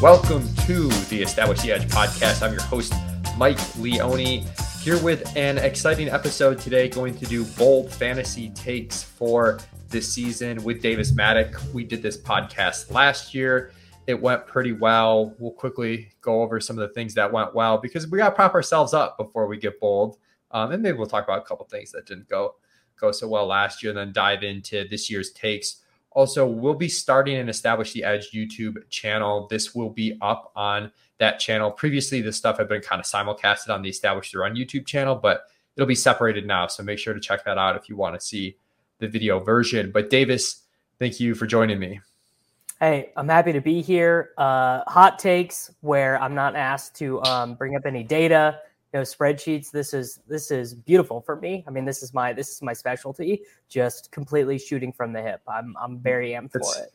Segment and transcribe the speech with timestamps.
[0.00, 2.44] Welcome to the Establish the Edge podcast.
[2.44, 2.94] I'm your host,
[3.36, 4.44] Mike Leone,
[4.80, 6.88] here with an exciting episode today.
[6.88, 11.72] Going to do bold fantasy takes for this season with Davis Mattek.
[11.72, 13.72] We did this podcast last year.
[14.06, 15.34] It went pretty well.
[15.40, 18.34] We'll quickly go over some of the things that went well because we got to
[18.36, 20.18] prop ourselves up before we get bold.
[20.52, 22.54] Um, and maybe we'll talk about a couple things that didn't go
[23.00, 25.82] go so well last year, and then dive into this year's takes.
[26.18, 29.46] Also, we'll be starting an Establish the Edge YouTube channel.
[29.48, 31.70] This will be up on that channel.
[31.70, 35.14] Previously, this stuff had been kind of simulcasted on the Establish the Run YouTube channel,
[35.14, 35.44] but
[35.76, 36.66] it'll be separated now.
[36.66, 38.56] So make sure to check that out if you want to see
[38.98, 39.92] the video version.
[39.92, 40.64] But Davis,
[40.98, 42.00] thank you for joining me.
[42.80, 44.30] Hey, I'm happy to be here.
[44.36, 48.58] Uh, hot takes where I'm not asked to um, bring up any data
[48.92, 51.64] you know spreadsheets this is this is beautiful for me.
[51.66, 55.42] I mean this is my this is my specialty just completely shooting from the hip.
[55.46, 56.92] I'm i'm very amped it's, for it.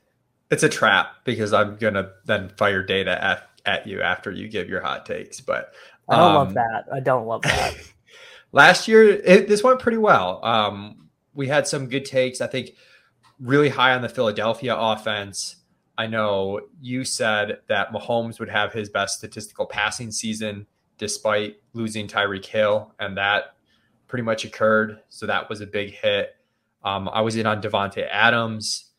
[0.49, 4.69] it's a trap because i'm gonna then fire data at, at you after you give
[4.69, 5.73] your hot takes but
[6.09, 6.85] i don't um, love that.
[6.91, 7.75] I don't love that.
[8.51, 10.43] Last year it, this went pretty well.
[10.43, 12.71] Um we had some good takes i think
[13.39, 15.57] really high on the philadelphia offense.
[15.95, 20.65] I know you said that Mahomes would have his best statistical passing season
[20.97, 23.55] despite losing Tyreek Hill, and that
[24.07, 24.99] pretty much occurred.
[25.09, 26.35] So that was a big hit.
[26.83, 28.91] Um, I was in on Davante Adams.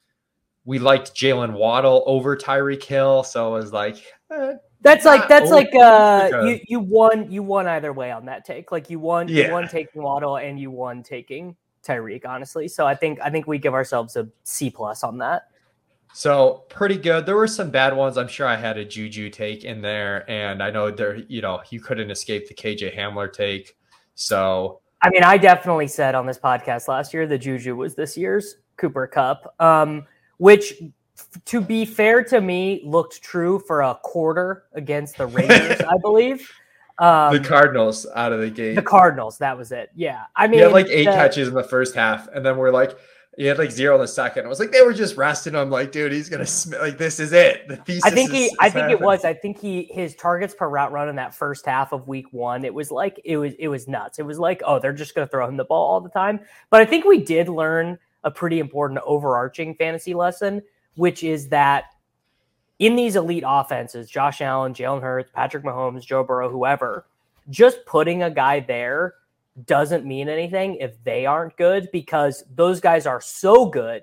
[0.64, 3.96] We liked Jalen Waddle over Tyreek Hill, so it was like
[4.30, 8.44] eh, that's like that's like uh you you won you won either way on that
[8.44, 8.72] take.
[8.72, 9.46] Like you won yeah.
[9.46, 12.68] you won taking Waddle and you won taking Tyreek, honestly.
[12.68, 15.48] So I think I think we give ourselves a C plus on that.
[16.14, 17.26] So pretty good.
[17.26, 18.16] There were some bad ones.
[18.16, 21.60] I'm sure I had a Juju take in there, and I know there, you know,
[21.70, 23.76] you couldn't escape the KJ Hamler take.
[24.14, 28.16] So I mean, I definitely said on this podcast last year that Juju was this
[28.16, 30.06] year's Cooper Kupp, um,
[30.38, 30.80] which,
[31.46, 36.48] to be fair to me, looked true for a quarter against the Raiders, I believe.
[37.00, 38.76] Um, the Cardinals out of the gate.
[38.76, 39.90] The Cardinals, that was it.
[39.96, 42.70] Yeah, I mean, he had like eight catches in the first half, and then we're
[42.70, 42.96] like,
[43.36, 44.44] he had like zero in the second.
[44.44, 45.70] I was like, they were just resting him.
[45.70, 47.66] Like, dude, he's gonna sm- like this is it.
[47.68, 48.04] The thesis.
[48.04, 48.44] I think he.
[48.46, 48.98] Is, I think happening.
[48.98, 49.24] it was.
[49.24, 52.64] I think he his targets per route run in that first half of week one.
[52.64, 54.18] It was like it was it was nuts.
[54.18, 56.40] It was like oh they're just gonna throw him the ball all the time.
[56.70, 60.62] But I think we did learn a pretty important overarching fantasy lesson,
[60.94, 61.84] which is that
[62.78, 67.06] in these elite offenses, Josh Allen, Jalen Hurts, Patrick Mahomes, Joe Burrow, whoever,
[67.50, 69.14] just putting a guy there
[69.66, 74.02] doesn't mean anything if they aren't good because those guys are so good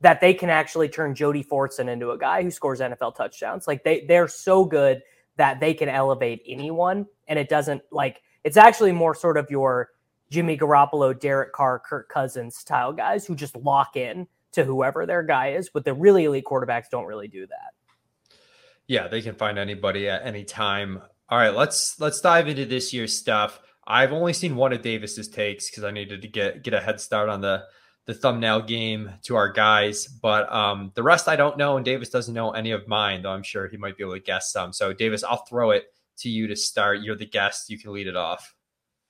[0.00, 3.66] that they can actually turn Jody Fortson into a guy who scores NFL touchdowns.
[3.66, 5.02] Like they they're so good
[5.36, 9.90] that they can elevate anyone and it doesn't like it's actually more sort of your
[10.30, 15.22] Jimmy Garoppolo, Derek Carr, Kirk Cousins style guys who just lock in to whoever their
[15.22, 18.38] guy is, but the really elite quarterbacks don't really do that.
[18.86, 21.02] Yeah, they can find anybody at any time.
[21.28, 23.60] All right, let's let's dive into this year's stuff.
[23.88, 27.00] I've only seen one of Davis's takes because I needed to get get a head
[27.00, 27.64] start on the
[28.04, 30.06] the thumbnail game to our guys.
[30.06, 33.32] But um, the rest I don't know, and Davis doesn't know any of mine, though
[33.32, 34.72] I'm sure he might be able to guess some.
[34.72, 35.86] So Davis, I'll throw it
[36.18, 37.00] to you to start.
[37.00, 37.70] You're the guest.
[37.70, 38.54] You can lead it off.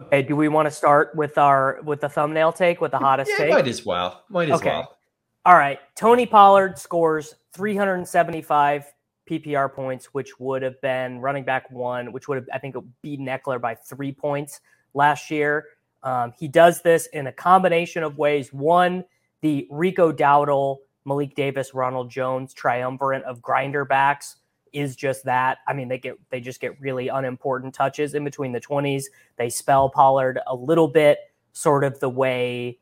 [0.01, 0.23] Okay.
[0.23, 3.39] Do we want to start with our with the thumbnail take with the hottest yeah,
[3.39, 3.51] take?
[3.51, 4.23] Might as well.
[4.29, 4.71] Might as okay.
[4.71, 4.97] well.
[5.45, 5.81] All right.
[5.97, 8.93] Tony Pollard scores 375
[9.29, 13.27] PPR points, which would have been running back one, which would have, I think, beaten
[13.27, 14.61] Ekeler by three points
[14.95, 15.67] last year.
[16.03, 18.53] Um, he does this in a combination of ways.
[18.53, 19.05] One,
[19.41, 24.37] the Rico Dowdle, Malik Davis, Ronald Jones triumvirate of grinder backs
[24.73, 25.59] is just that.
[25.67, 29.05] I mean, they get they just get really unimportant touches in between the 20s.
[29.37, 31.19] They spell Pollard a little bit,
[31.53, 32.79] sort of the way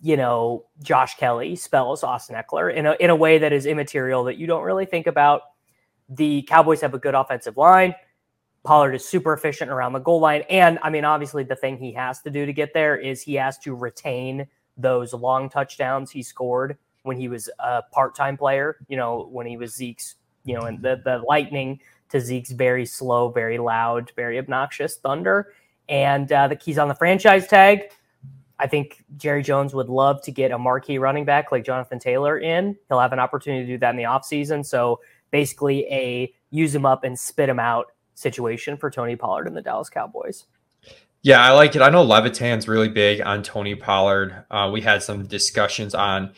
[0.00, 4.24] you know Josh Kelley spells Austin Ekeler in a in a way that is immaterial
[4.24, 5.42] that you don't really think about
[6.08, 7.94] the Cowboys have a good offensive line.
[8.64, 10.42] Pollard is super efficient around the goal line.
[10.48, 13.34] And I mean, obviously, the thing he has to do to get there is he
[13.34, 14.46] has to retain
[14.76, 19.46] those long touchdowns he scored when he was a part time player, you know, when
[19.46, 21.78] he was Zeke's, you know, and the, the lightning
[22.08, 25.52] to Zeke's very slow, very loud, very obnoxious thunder.
[25.88, 27.90] And uh, the keys on the franchise tag.
[28.58, 32.38] I think Jerry Jones would love to get a marquee running back like Jonathan Taylor
[32.38, 32.76] in.
[32.88, 34.64] He'll have an opportunity to do that in the offseason.
[34.64, 35.00] So
[35.34, 39.62] basically a use him up and spit him out situation for Tony Pollard and the
[39.62, 40.44] Dallas Cowboys.
[41.22, 41.82] Yeah, I like it.
[41.82, 44.44] I know Levitan's really big on Tony Pollard.
[44.48, 46.34] Uh, we had some discussions on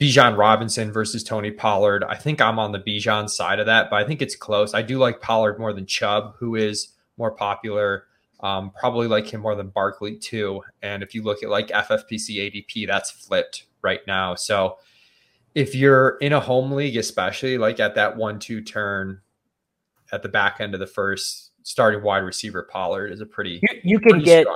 [0.00, 2.02] Bijan Robinson versus Tony Pollard.
[2.02, 4.74] I think I'm on the Bijan side of that, but I think it's close.
[4.74, 6.88] I do like Pollard more than Chubb, who is
[7.18, 8.06] more popular.
[8.40, 10.60] Um, probably like him more than Barkley too.
[10.82, 14.34] And if you look at like FFPC ADP, that's flipped right now.
[14.34, 14.78] So
[15.54, 19.20] if you're in a home league, especially like at that one two turn,
[20.12, 23.80] at the back end of the first, starting wide receiver Pollard is a pretty you,
[23.84, 24.46] you can get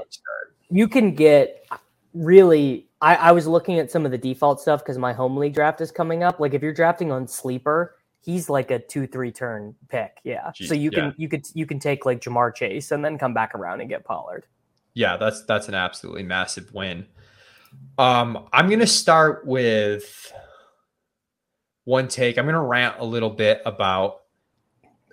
[0.71, 1.67] you can get
[2.15, 5.55] really I, I was looking at some of the default stuff because my home league
[5.55, 6.41] draft is coming up.
[6.41, 10.19] Like if you're drafting on sleeper, he's like a two three turn pick.
[10.25, 10.51] Yeah.
[10.59, 11.13] Jeez, so you can yeah.
[11.17, 14.05] you could you can take like Ja'Marr Chase and then come back around and get
[14.05, 14.47] Pollard.
[14.95, 17.07] Yeah, that's that's an absolutely massive win.
[17.99, 20.33] Um, I'm gonna start with
[21.85, 22.39] one take.
[22.39, 24.23] I'm gonna rant a little bit about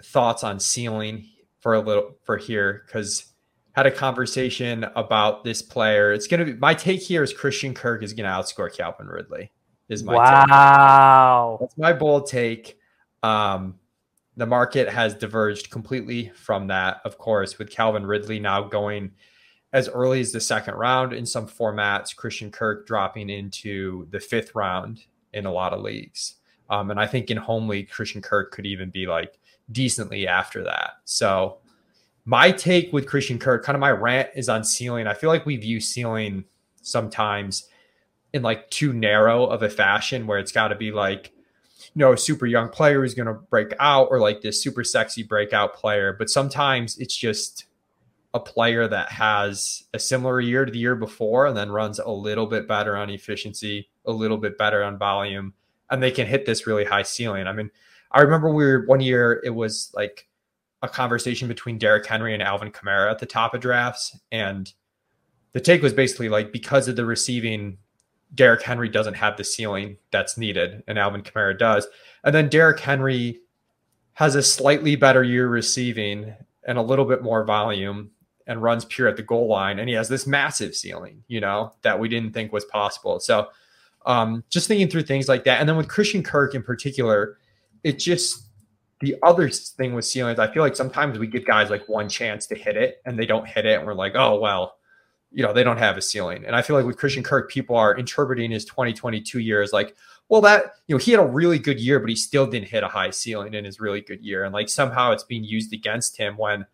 [0.03, 1.25] thoughts on ceiling
[1.59, 3.25] for a little for here because
[3.73, 6.11] had a conversation about this player.
[6.11, 9.51] It's gonna be my take here is Christian Kirk is gonna outscore Calvin Ridley.
[9.89, 11.57] Is my wow.
[11.59, 11.69] Take.
[11.69, 12.77] That's my bold take.
[13.23, 13.75] Um,
[14.37, 19.11] the market has diverged completely from that, of course, with Calvin Ridley now going
[19.73, 24.55] as early as the second round in some formats, Christian Kirk dropping into the fifth
[24.55, 26.35] round in a lot of leagues.
[26.71, 29.37] Um, and I think in home league, Christian Kirk could even be like
[29.71, 30.93] decently after that.
[31.03, 31.57] So
[32.25, 35.05] my take with Christian Kirk, kind of my rant is on ceiling.
[35.05, 36.45] I feel like we view ceiling
[36.81, 37.67] sometimes
[38.33, 41.33] in like too narrow of a fashion where it's got to be like,
[41.93, 44.83] you know, a super young player who's going to break out or like this super
[44.83, 46.15] sexy breakout player.
[46.17, 47.65] But sometimes it's just
[48.33, 52.09] a player that has a similar year to the year before and then runs a
[52.09, 55.53] little bit better on efficiency, a little bit better on volume,
[55.91, 57.45] and they can hit this really high ceiling.
[57.45, 57.69] I mean,
[58.11, 60.27] I remember we were one year, it was like
[60.81, 64.17] a conversation between Derrick Henry and Alvin Kamara at the top of drafts.
[64.31, 64.71] And
[65.53, 67.77] the take was basically like because of the receiving,
[68.33, 71.85] Derrick Henry doesn't have the ceiling that's needed, and Alvin Kamara does.
[72.23, 73.41] And then Derrick Henry
[74.13, 76.33] has a slightly better year receiving
[76.65, 78.11] and a little bit more volume
[78.47, 79.79] and runs pure at the goal line.
[79.79, 83.19] And he has this massive ceiling, you know, that we didn't think was possible.
[83.19, 83.49] So
[84.05, 85.59] um, just thinking through things like that.
[85.59, 87.37] And then with Christian Kirk in particular,
[87.83, 88.47] it just
[89.01, 92.45] the other thing with ceilings, I feel like sometimes we give guys like one chance
[92.47, 93.79] to hit it and they don't hit it.
[93.79, 94.75] And we're like, oh, well,
[95.31, 96.45] you know, they don't have a ceiling.
[96.45, 99.95] And I feel like with Christian Kirk, people are interpreting his 2022 year as like,
[100.29, 102.83] well, that, you know, he had a really good year, but he still didn't hit
[102.83, 104.43] a high ceiling in his really good year.
[104.43, 106.65] And like somehow it's being used against him when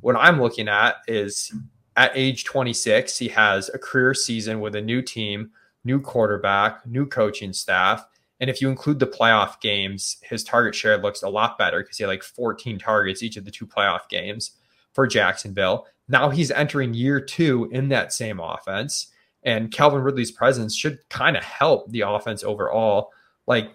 [0.00, 1.54] what I'm looking at is
[1.96, 5.50] at age 26, he has a career season with a new team,
[5.86, 8.04] new quarterback, new coaching staff
[8.40, 11.96] and if you include the playoff games, his target share looks a lot better because
[11.96, 14.52] he had like 14 targets each of the two playoff games
[14.92, 15.86] for Jacksonville.
[16.08, 19.12] Now he's entering year two in that same offense.
[19.42, 23.10] And Calvin Ridley's presence should kind of help the offense overall.
[23.46, 23.70] Like,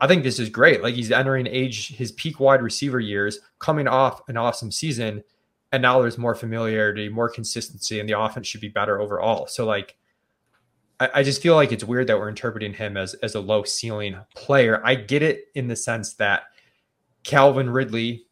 [0.00, 0.82] I think this is great.
[0.82, 5.22] Like, he's entering age, his peak wide receiver years, coming off an awesome season.
[5.72, 9.46] And now there's more familiarity, more consistency, and the offense should be better overall.
[9.46, 9.96] So, like,
[11.00, 13.64] I, I just feel like it's weird that we're interpreting him as as a low
[13.64, 14.80] ceiling player.
[14.84, 16.44] I get it in the sense that
[17.24, 18.26] Calvin Ridley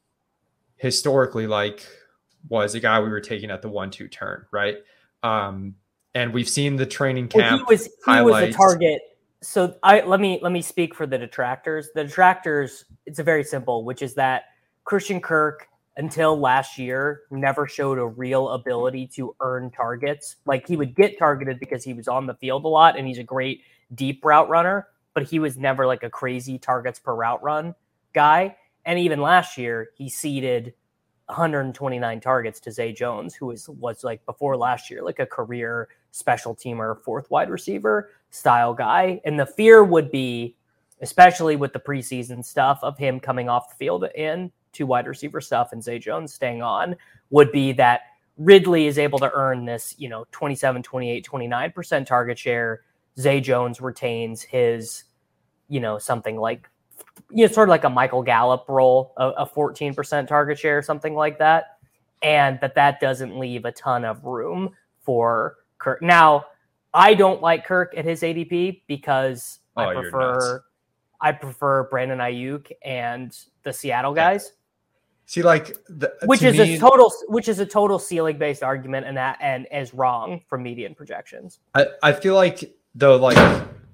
[0.76, 1.84] historically like
[2.48, 4.76] was a guy we were taking at the one two turn, right?
[5.22, 5.74] Um,
[6.14, 7.44] and we've seen the training camp.
[7.44, 8.46] Well, he was he highlights.
[8.48, 9.00] was a target.
[9.42, 11.88] So I let me let me speak for the detractors.
[11.94, 14.44] The detractors, it's a very simple, which is that
[14.84, 15.68] Christian Kirk
[15.98, 20.36] until last year never showed a real ability to earn targets.
[20.46, 23.18] Like he would get targeted because he was on the field a lot and he's
[23.18, 23.62] a great
[23.94, 27.74] deep route runner, but he was never like a crazy targets per route run
[28.14, 28.56] guy.
[28.84, 30.72] And even last year, he ceded
[31.26, 35.88] 129 targets to Zay Jones, who was was like before last year, like a career
[36.12, 39.20] special teamer, fourth wide receiver style guy.
[39.24, 40.56] And the fear would be,
[41.02, 45.40] especially with the preseason stuff of him coming off the field in two wide receiver
[45.40, 46.96] stuff and Zay Jones staying on
[47.30, 48.02] would be that
[48.36, 52.82] Ridley is able to earn this, you know, 27, 28, 29% target share.
[53.18, 55.04] Zay Jones retains his,
[55.68, 56.68] you know, something like,
[57.30, 61.14] you know, sort of like a Michael Gallup role, a, a 14% target share, something
[61.14, 61.78] like that.
[62.22, 64.70] And that that doesn't leave a ton of room
[65.00, 66.00] for Kirk.
[66.00, 66.46] Now,
[66.94, 70.62] I don't like Kirk at his ADP because oh, I prefer
[71.20, 74.52] I prefer Brandon Aiyuk and the Seattle guys.
[75.28, 79.06] See, like the, which is me, a total, which is a total ceiling based argument,
[79.06, 81.58] and that and is wrong for median projections.
[81.74, 83.36] I, I feel like though, like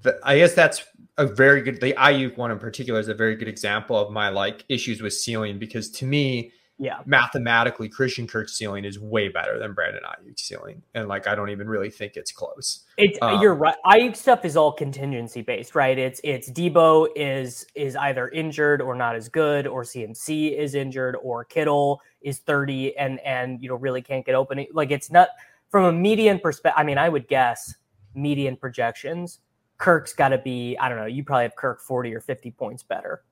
[0.03, 0.85] the, I guess that's
[1.17, 1.81] a very good.
[1.81, 5.11] The Aiyuk one in particular is a very good example of my like issues with
[5.11, 10.41] ceiling because to me, yeah, mathematically, Christian Kirk's ceiling is way better than Brandon Aiyuk's
[10.41, 12.83] ceiling, and like I don't even really think it's close.
[12.97, 13.77] It's um, you're right.
[13.85, 15.97] Aiyuk stuff is all contingency based, right?
[15.97, 21.15] It's it's Deebo is is either injured or not as good, or CMC is injured,
[21.23, 24.65] or Kittle is thirty and and you know really can't get open.
[24.73, 25.29] Like it's not
[25.69, 26.77] from a median perspective.
[26.77, 27.73] I mean, I would guess
[28.13, 29.39] median projections.
[29.77, 31.05] Kirk's got to be I don't know.
[31.05, 33.23] You probably have Kirk forty or fifty points better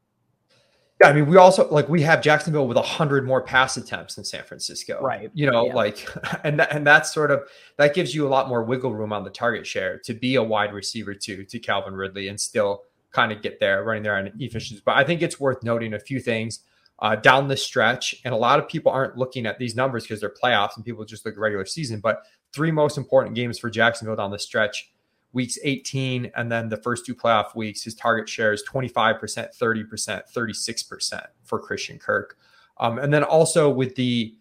[1.01, 4.15] Yeah, I mean, we also like we have Jacksonville with a hundred more pass attempts
[4.15, 5.31] than San Francisco, right?
[5.33, 5.73] You know, yeah.
[5.73, 6.07] like,
[6.43, 7.41] and that, and that's sort of
[7.77, 10.43] that gives you a lot more wiggle room on the target share to be a
[10.43, 14.31] wide receiver too to Calvin Ridley and still kind of get there, running there on
[14.39, 14.81] efficiency.
[14.85, 16.59] But I think it's worth noting a few things
[16.99, 20.19] uh, down the stretch, and a lot of people aren't looking at these numbers because
[20.19, 21.99] they're playoffs and people just look at regular season.
[21.99, 22.23] But
[22.53, 24.92] three most important games for Jacksonville down the stretch
[25.33, 30.21] weeks 18 and then the first two playoff weeks, his target share is 25%, 30%,
[30.33, 32.37] 36% for Christian Kirk.
[32.77, 34.35] Um, and then also with the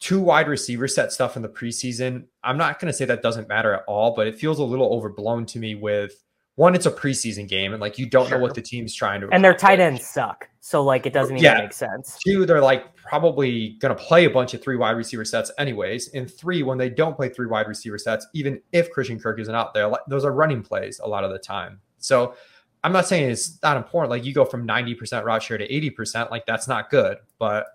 [0.00, 3.48] two wide receiver set stuff in the preseason, I'm not going to say that doesn't
[3.48, 6.24] matter at all, but it feels a little overblown to me with
[6.58, 8.36] one, it's a preseason game, and like you don't sure.
[8.36, 9.28] know what the team's trying to.
[9.28, 11.60] And their tight ends suck, so like it doesn't even yeah.
[11.60, 12.18] make sense.
[12.18, 16.08] Two, they're like probably going to play a bunch of three wide receiver sets anyways.
[16.14, 19.54] And three, when they don't play three wide receiver sets, even if Christian Kirk isn't
[19.54, 21.80] out there, those are running plays a lot of the time.
[21.98, 22.34] So
[22.82, 24.10] I'm not saying it's not important.
[24.10, 27.18] Like you go from 90% route share to 80%, like that's not good.
[27.38, 27.66] But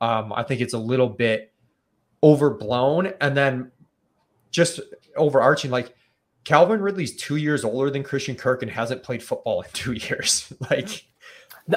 [0.00, 1.52] um, I think it's a little bit
[2.22, 3.12] overblown.
[3.20, 3.70] And then
[4.50, 4.80] just
[5.14, 5.94] overarching, like
[6.50, 10.52] Calvin Ridley's two years older than Christian Kirk and hasn't played football in two years.
[10.70, 11.04] like,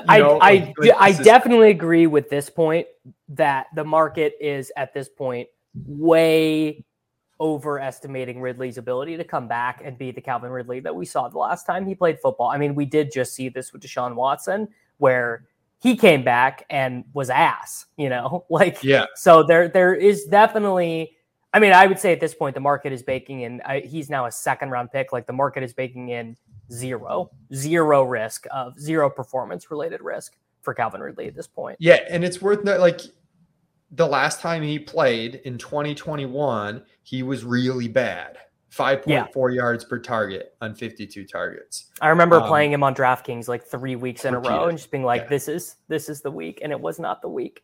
[0.07, 2.87] I know, I like, I, definitely agree with this point
[3.29, 5.47] that the market is at this point
[5.85, 6.83] way
[7.39, 11.37] overestimating Ridley's ability to come back and be the Calvin Ridley that we saw the
[11.37, 12.49] last time he played football.
[12.49, 15.45] I mean, we did just see this with Deshaun Watson, where
[15.77, 19.05] he came back and was ass, you know, like yeah.
[19.13, 21.15] So there there is definitely
[21.53, 23.61] I mean, I would say at this point the market is baking in.
[23.65, 25.13] I, he's now a second round pick.
[25.13, 26.35] Like the market is baking in
[26.71, 31.77] zero, zero risk of zero performance related risk for Calvin Ridley at this point.
[31.79, 33.01] Yeah, and it's worth noting like
[33.91, 38.37] the last time he played in 2021, he was really bad.
[38.75, 39.55] 5.4 yeah.
[39.55, 41.91] yards per target on 52 targets.
[42.01, 44.89] I remember um, playing him on DraftKings like 3 weeks in a row and just
[44.89, 45.29] being like yeah.
[45.29, 47.63] this is this is the week and it was not the week.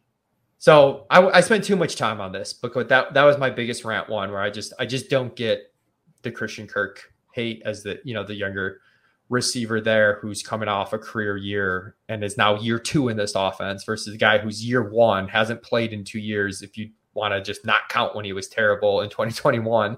[0.60, 3.86] So I, I spent too much time on this because that that was my biggest
[3.86, 5.74] rant one where I just I just don't get
[6.22, 8.82] the Christian Kirk hate as the you know the younger
[9.30, 13.36] receiver there who's coming off a career year and is now year two in this
[13.36, 17.34] offense versus a guy who's year one hasn't played in two years if you want
[17.34, 19.98] to just not count when he was terrible in 2021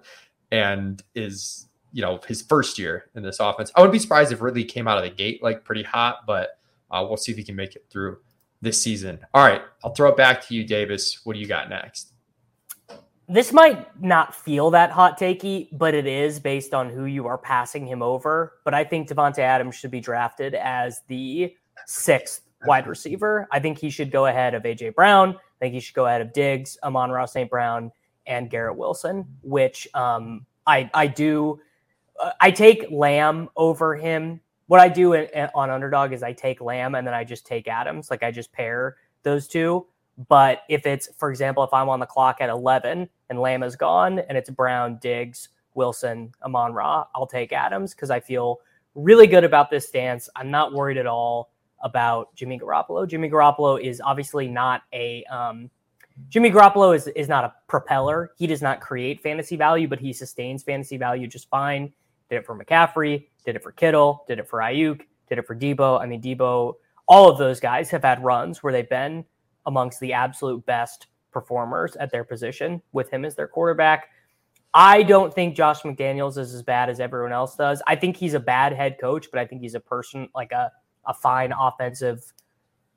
[0.51, 3.71] and is you know his first year in this offense.
[3.75, 6.51] I would be surprised if Ridley came out of the gate like pretty hot, but
[6.91, 8.17] uh, we'll see if he can make it through
[8.61, 9.19] this season.
[9.33, 11.21] All right, I'll throw it back to you, Davis.
[11.23, 12.13] What do you got next?
[13.27, 17.37] This might not feel that hot takey, but it is based on who you are
[17.37, 18.55] passing him over.
[18.65, 23.47] But I think Davante Adams should be drafted as the sixth wide receiver.
[23.51, 25.35] I think he should go ahead of AJ Brown.
[25.35, 27.49] I think he should go ahead of Diggs, Amon-Ra St.
[27.49, 27.91] Brown,
[28.27, 31.59] and Garrett Wilson, which um, I I do.
[32.19, 34.41] Uh, I take Lamb over him
[34.71, 37.45] what I do in, in, on underdog is I take Lamb and then I just
[37.45, 38.09] take Adams.
[38.09, 39.85] Like I just pair those two.
[40.29, 43.75] But if it's, for example, if I'm on the clock at 11 and Lamb is
[43.75, 48.61] gone and it's Brown, Diggs, Wilson, Amon Ra, I'll take Adams because I feel
[48.95, 50.29] really good about this stance.
[50.37, 51.51] I'm not worried at all
[51.83, 53.05] about Jimmy Garoppolo.
[53.05, 55.69] Jimmy Garoppolo is obviously not a um,
[56.29, 58.31] Jimmy Garoppolo is is not a propeller.
[58.37, 61.91] He does not create fantasy value, but he sustains fantasy value just fine.
[62.29, 65.55] Did it for McCaffrey, did it for Kittle, did it for Aiyuk, did it for
[65.55, 65.99] Deebo.
[65.99, 66.75] I mean, Deebo,
[67.07, 69.25] all of those guys have had runs where they've been
[69.65, 74.09] amongst the absolute best performers at their position with him as their quarterback.
[74.73, 77.81] I don't think Josh McDaniels is as bad as everyone else does.
[77.87, 80.71] I think he's a bad head coach, but I think he's a person like a,
[81.05, 82.21] a fine offensive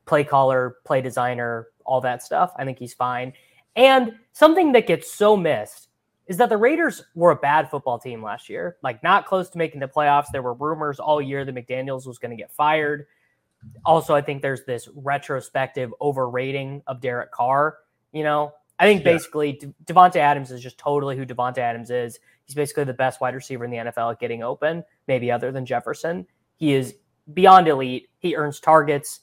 [0.06, 2.52] play caller, play designer, all that stuff.
[2.56, 3.32] I think he's fine.
[3.76, 5.88] And something that gets so missed
[6.26, 9.58] is that the Raiders were a bad football team last year, like not close to
[9.58, 10.26] making the playoffs.
[10.32, 13.06] There were rumors all year that McDaniels was going to get fired.
[13.84, 17.78] Also, I think there's this retrospective overrating of Derek Carr.
[18.12, 19.68] You know, I think basically yeah.
[19.84, 22.18] Davante Adams is just totally who Davante Adams is.
[22.44, 25.64] He's basically the best wide receiver in the NFL at getting open, maybe other than
[25.64, 26.26] Jefferson.
[26.56, 26.94] He is
[27.32, 28.08] beyond elite.
[28.18, 29.20] He earns targets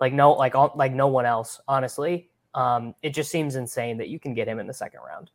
[0.00, 1.60] like no like like no one else.
[1.68, 5.30] Honestly, um, it just seems insane that you can get him in the second round.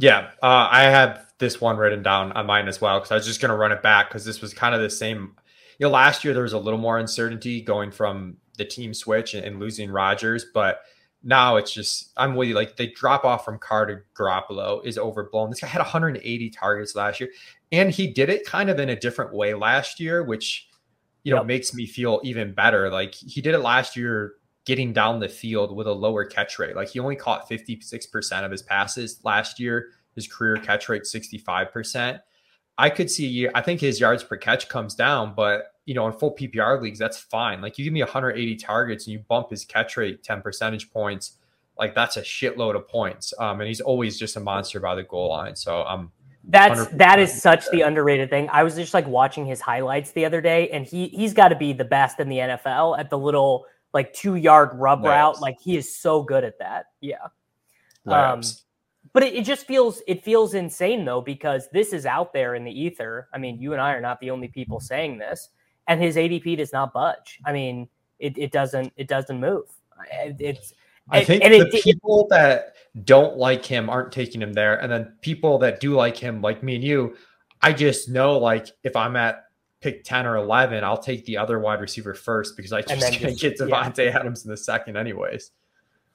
[0.00, 3.26] Yeah, uh, I have this one written down on mine as well because I was
[3.26, 5.36] just going to run it back because this was kind of the same.
[5.78, 9.34] You know, last year there was a little more uncertainty going from the team switch
[9.34, 10.80] and, and losing Rodgers, but
[11.22, 12.54] now it's just I'm with you.
[12.54, 15.50] Like the drop off from Carr to Garoppolo is overblown.
[15.50, 17.28] This guy had 180 targets last year,
[17.70, 20.66] and he did it kind of in a different way last year, which
[21.24, 21.46] you know yep.
[21.46, 22.88] makes me feel even better.
[22.88, 24.32] Like he did it last year
[24.66, 26.76] getting down the field with a lower catch rate.
[26.76, 29.88] Like he only caught 56% of his passes last year.
[30.14, 32.20] His career catch rate 65%.
[32.76, 33.50] I could see a year.
[33.54, 36.98] I think his yards per catch comes down, but you know, in full PPR leagues,
[36.98, 37.60] that's fine.
[37.60, 41.38] Like you give me 180 targets and you bump his catch rate 10 percentage points,
[41.78, 43.34] like that's a shitload of points.
[43.38, 45.56] Um, and he's always just a monster by the goal line.
[45.56, 46.12] So um,
[46.44, 48.48] that's that is such the underrated thing.
[48.50, 51.56] I was just like watching his highlights the other day, and he he's got to
[51.56, 55.40] be the best in the NFL at the little like two yard rub route.
[55.40, 56.86] Like he is so good at that.
[57.00, 57.16] Yeah.
[58.06, 58.42] Um,
[59.12, 62.64] but it, it, just feels it feels insane though because this is out there in
[62.64, 63.28] the ether.
[63.34, 65.50] I mean, you and I are not the only people saying this
[65.90, 67.40] and his ADP does not budge.
[67.44, 67.88] I mean,
[68.20, 69.64] it, it doesn't it doesn't move.
[70.38, 70.72] It's
[71.10, 74.90] I think and, the it, people that don't like him aren't taking him there, and
[74.90, 77.16] then people that do like him, like me and you,
[77.60, 79.46] I just know like if I'm at
[79.80, 83.38] pick ten or eleven, I'll take the other wide receiver first because I just can't
[83.38, 84.18] get Davante yeah.
[84.18, 85.52] Adams in the second, anyways.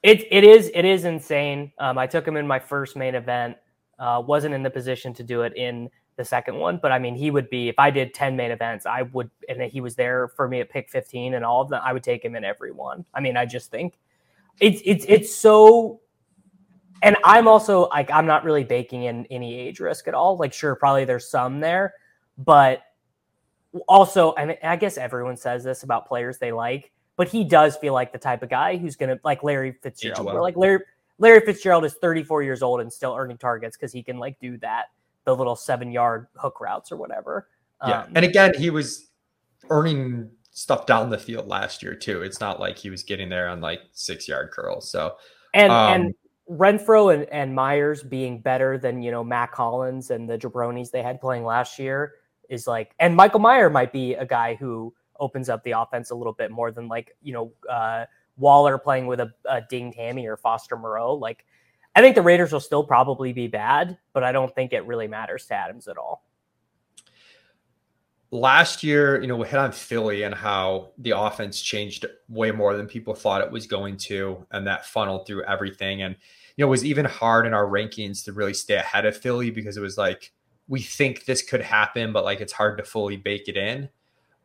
[0.02, 1.72] It it is it is insane.
[1.78, 3.56] Um, I took him in my first main event.
[3.98, 6.78] Uh, wasn't in the position to do it in the second one.
[6.80, 9.60] But I mean, he would be if I did ten main events, I would, and
[9.62, 11.80] he was there for me at pick fifteen and all of them.
[11.84, 13.04] I would take him in every one.
[13.14, 13.98] I mean, I just think
[14.60, 16.00] it's it's it's so.
[17.02, 20.36] And I'm also like I'm not really baking in any age risk at all.
[20.36, 21.94] Like, sure, probably there's some there,
[22.38, 22.82] but
[23.88, 27.76] also, I mean, I guess everyone says this about players they like, but he does
[27.76, 30.26] feel like the type of guy who's gonna like Larry Fitzgerald.
[30.34, 30.80] like Larry
[31.18, 34.58] Larry Fitzgerald is 34 years old and still earning targets because he can like do
[34.58, 34.86] that
[35.24, 37.48] the little seven yard hook routes or whatever.
[37.86, 38.02] Yeah.
[38.02, 39.10] Um, and again, he was
[39.70, 42.22] earning stuff down the field last year too.
[42.22, 44.90] It's not like he was getting there on like six yard curls.
[44.90, 45.16] So
[45.52, 46.14] and um, and
[46.50, 51.02] Renfrow and, and Meyers being better than you know Mack Hollins and the jabronis they
[51.02, 52.14] had playing last year
[52.48, 56.14] is like and Michael Mayer might be a guy who opens up the offense a
[56.14, 58.04] little bit more than like you know uh,
[58.36, 61.14] Waller playing with a, a dinged hammy or Foster Moreau.
[61.14, 61.44] Like
[61.94, 65.08] I think the Raiders will still probably be bad, but I don't think it really
[65.08, 66.24] matters to Adams at all.
[68.30, 72.76] Last year, you know, we hit on Philly and how the offense changed way more
[72.76, 76.02] than people thought it was going to, and that funneled through everything.
[76.02, 76.16] And
[76.56, 79.50] you know, it was even hard in our rankings to really stay ahead of Philly
[79.50, 80.32] because it was like
[80.68, 83.88] we think this could happen, but like it's hard to fully bake it in.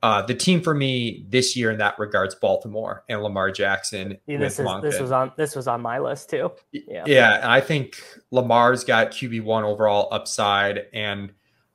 [0.04, 4.18] Uh, the team for me this year in that regards, Baltimore and Lamar Jackson.
[4.26, 6.52] Yeah, this, is, this was on this was on my list too.
[6.72, 11.32] Yeah, yeah, and I think Lamar's got QB one overall upside, and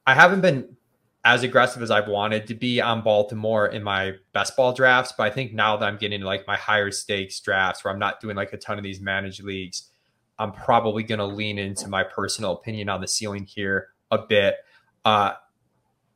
[0.06, 0.76] I haven't been
[1.24, 5.24] as aggressive as I've wanted to be on Baltimore in my best ball drafts, but
[5.24, 8.36] I think now that I'm getting like my higher stakes drafts where I'm not doing
[8.36, 9.90] like a ton of these managed leagues,
[10.38, 13.88] I'm probably going to lean into my personal opinion on the ceiling here
[14.20, 14.56] a bit.
[15.04, 15.32] Uh,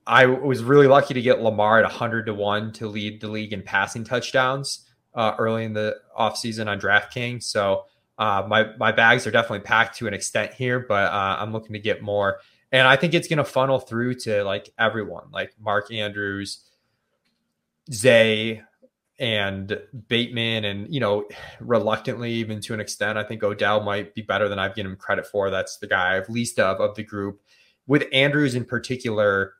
[0.06, 3.52] I was really lucky to get Lamar at 100 to 1 to lead the league
[3.52, 7.44] in passing touchdowns uh, early in the offseason on DraftKings.
[7.44, 7.84] So
[8.18, 11.74] uh, my, my bags are definitely packed to an extent here, but uh, I'm looking
[11.74, 12.40] to get more.
[12.72, 16.64] And I think it's going to funnel through to like everyone, like Mark Andrews,
[17.92, 18.62] Zay,
[19.18, 21.28] and Bateman, and you know,
[21.60, 24.96] reluctantly, even to an extent, I think Odell might be better than I've given him
[24.96, 25.50] credit for.
[25.50, 27.40] That's the guy I've least of of the group.
[27.90, 29.55] With Andrews in particular,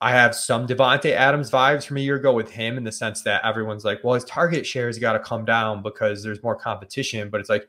[0.00, 3.20] I have some Davante Adams vibes from a year ago with him in the sense
[3.24, 7.28] that everyone's like, well, his target shares got to come down because there's more competition.
[7.28, 7.68] But it's like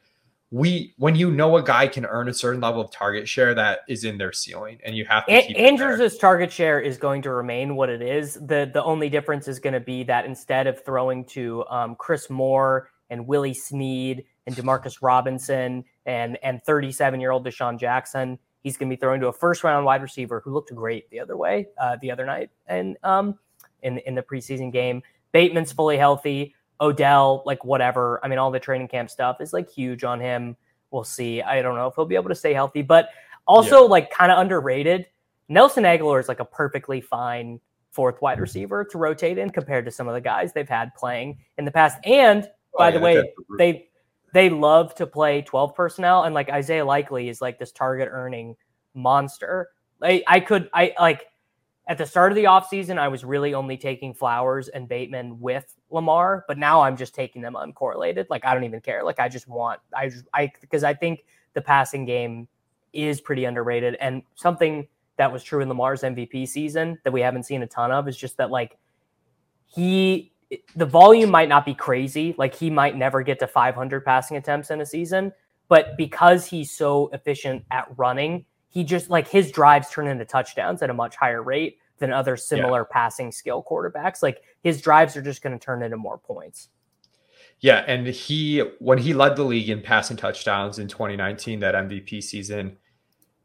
[0.52, 3.80] we when you know a guy can earn a certain level of target share that
[3.90, 5.34] is in their ceiling, and you have to.
[5.34, 8.36] A- Andrews' target share is going to remain what it is.
[8.36, 12.30] the The only difference is going to be that instead of throwing to um, Chris
[12.30, 18.76] Moore and Willie Snead and Demarcus Robinson and and 37 year old DeSean Jackson He's
[18.76, 21.38] going to be throwing to a first round wide receiver who looked great the other
[21.38, 23.40] way, uh, the other night, and um,
[23.82, 25.02] in in the preseason game.
[25.32, 26.54] Bateman's fully healthy.
[26.82, 28.20] Odell, like whatever.
[28.26, 30.58] I mean, all the training camp stuff is like huge on him.
[30.92, 31.42] We'll see.
[31.42, 33.08] I don't know if he'll be able to stay healthy, but
[33.48, 33.90] also yeah.
[33.90, 35.06] like kind of underrated.
[35.48, 39.92] Nelson Agholor is like a perfectly fine fourth wide receiver to rotate in compared to
[39.92, 41.98] some of the guys they've had playing in the past.
[42.04, 43.88] And oh, by oh, yeah, the way, they
[44.38, 48.56] they love to play 12 personnel and like Isaiah Likely is like this target earning
[48.94, 49.70] monster.
[50.00, 51.26] I, I could I like
[51.88, 55.76] at the start of the offseason, I was really only taking Flowers and Bateman with
[55.90, 58.28] Lamar, but now I'm just taking them uncorrelated.
[58.30, 59.04] Like I don't even care.
[59.04, 62.48] Like I just want I I because I think the passing game
[62.94, 67.48] is pretty underrated and something that was true in Lamar's MVP season that we haven't
[67.48, 68.78] seen a ton of is just that like
[69.66, 70.32] he
[70.76, 72.36] the volume might not be crazy.
[72.38, 75.34] Like he might never get to 500 passing attempts in a season,
[75.68, 80.82] but because he's so efficient at running, he just like his drives turn into touchdowns
[80.82, 82.94] at a much higher rate than other similar yeah.
[82.94, 84.22] passing skill quarterbacks.
[84.22, 86.70] Like his drives are just going to turn into more points.
[87.60, 92.24] Yeah, and he when he led the league in passing touchdowns in 2019, that MVP
[92.24, 92.78] season,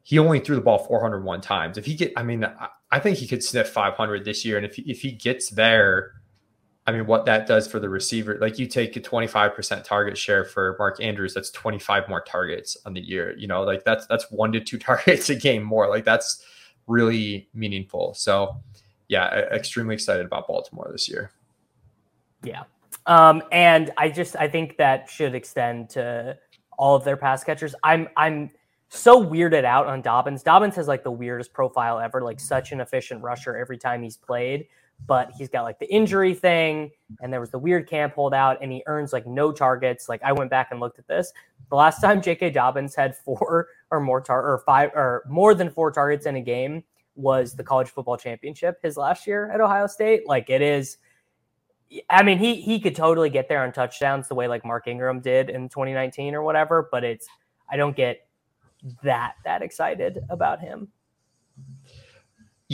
[0.03, 1.79] he only threw the ball 401 times.
[1.79, 2.45] If he get, I mean,
[2.91, 4.59] I think he could sniff 500 this year.
[4.59, 6.13] And if, if he gets there,
[6.87, 10.45] I mean, what that does for the receiver, like you take a 25% target share
[10.45, 13.37] for Mark Andrews, that's 25 more targets on the year.
[13.39, 15.89] You know, like that's that's one to two targets a game more.
[15.89, 16.45] Like that's
[16.89, 18.15] really meaningful.
[18.15, 18.61] So,
[19.09, 21.31] yeah, extremely excited about Baltimore this year.
[22.43, 22.65] Yeah,
[23.07, 26.37] um, and I just I think that should extend to
[26.77, 27.77] all of their pass catchers.
[27.85, 28.51] I'm I'm
[28.89, 30.43] so weirded out on Dobbins.
[30.43, 34.17] Dobbins has like the weirdest profile ever, like such an efficient rusher every time he's
[34.17, 34.67] played
[35.07, 38.71] but he's got like the injury thing and there was the weird camp holdout and
[38.73, 40.09] he earns like no targets.
[40.09, 41.33] Like i went back and looked at this.
[41.71, 45.71] The last time jk dobbins had four or more tar- or five or more than
[45.71, 46.85] four targets in a game
[47.15, 50.27] was the college football championship his last year at ohio state.
[50.27, 50.99] Like it is
[52.09, 55.21] i mean he he could totally get there on touchdowns the way like mark ingram
[55.21, 57.29] did in 2019 or whatever but it's
[57.71, 58.27] i don't get
[59.03, 60.89] that that excited about him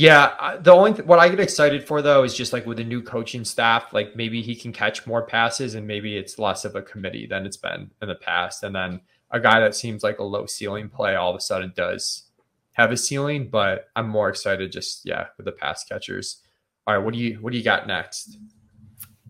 [0.00, 2.84] yeah, the only th- what I get excited for though is just like with a
[2.84, 6.76] new coaching staff, like maybe he can catch more passes and maybe it's less of
[6.76, 8.62] a committee than it's been in the past.
[8.62, 9.00] And then
[9.32, 12.28] a guy that seems like a low ceiling play all of a sudden does
[12.74, 16.42] have a ceiling, but I'm more excited just yeah with the pass catchers.
[16.86, 18.38] All right, what do you what do you got next?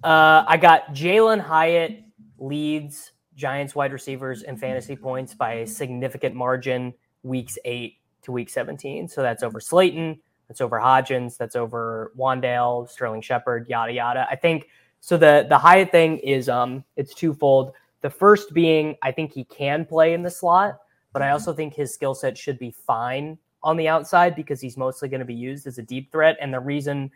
[0.05, 2.05] Uh, I got Jalen Hyatt
[2.37, 8.51] leads Giants wide receivers in fantasy points by a significant margin, weeks eight to week
[8.51, 9.09] 17.
[9.09, 10.21] So that's over Slayton.
[10.49, 11.37] That's over Hodgins.
[11.37, 14.27] That's over Wan'Dale, Sterling Shepard, yada yada.
[14.31, 14.69] I think
[15.01, 15.17] so.
[15.17, 17.73] The the Hyatt thing is um it's twofold.
[18.01, 20.79] The first being I think he can play in the slot,
[21.13, 24.77] but I also think his skill set should be fine on the outside because he's
[24.77, 26.37] mostly going to be used as a deep threat.
[26.41, 27.11] And the reason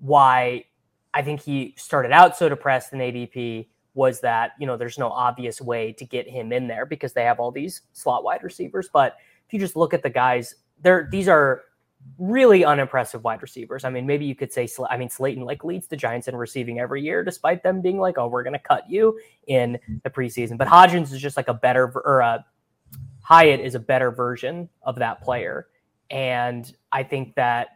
[0.00, 0.64] why
[1.14, 5.08] I think he started out so depressed in ADP was that you know there's no
[5.08, 8.88] obvious way to get him in there because they have all these slot wide receivers.
[8.92, 11.62] But if you just look at the guys, there these are
[12.18, 13.84] really unimpressive wide receivers.
[13.84, 16.78] I mean, maybe you could say, I mean, Slayton like leads the Giants in receiving
[16.78, 20.56] every year, despite them being like, oh, we're going to cut you in the preseason.
[20.56, 22.38] But Hodgins is just like a better, or a uh,
[23.22, 25.68] Hyatt is a better version of that player.
[26.10, 27.68] And I think that,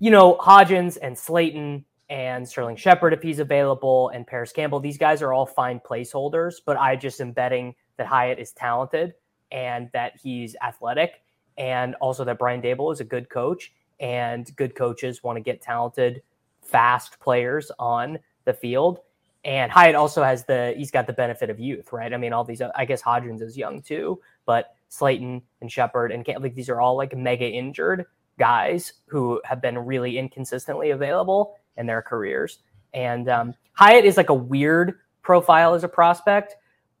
[0.00, 4.98] you know, Hodgins and Slayton and Sterling Shepard, if he's available, and Parris Campbell, these
[4.98, 6.54] guys are all fine placeholders.
[6.64, 9.14] But I just am betting that Hyatt is talented
[9.52, 11.22] and that he's athletic
[11.58, 15.62] and also that Brian Daboll is a good coach, and good coaches want to get
[15.62, 16.22] talented,
[16.62, 19.00] fast players on the field.
[19.44, 22.12] And Hyatt also has the he's got the benefit of youth, right?
[22.12, 26.26] I mean, all these I guess Hodgins is young too, but Slayton and Shepard and
[26.40, 28.06] like these are all like mega injured
[28.38, 32.58] guys who have been really inconsistently available in their careers.
[32.92, 36.56] And um, Hyatt is like a weird profile as a prospect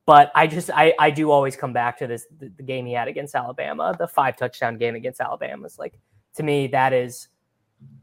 [0.06, 2.92] but I just I I do always come back to this the, the game he
[2.92, 5.98] had against Alabama, the five touchdown game against Alabama is like
[6.36, 7.28] to me that is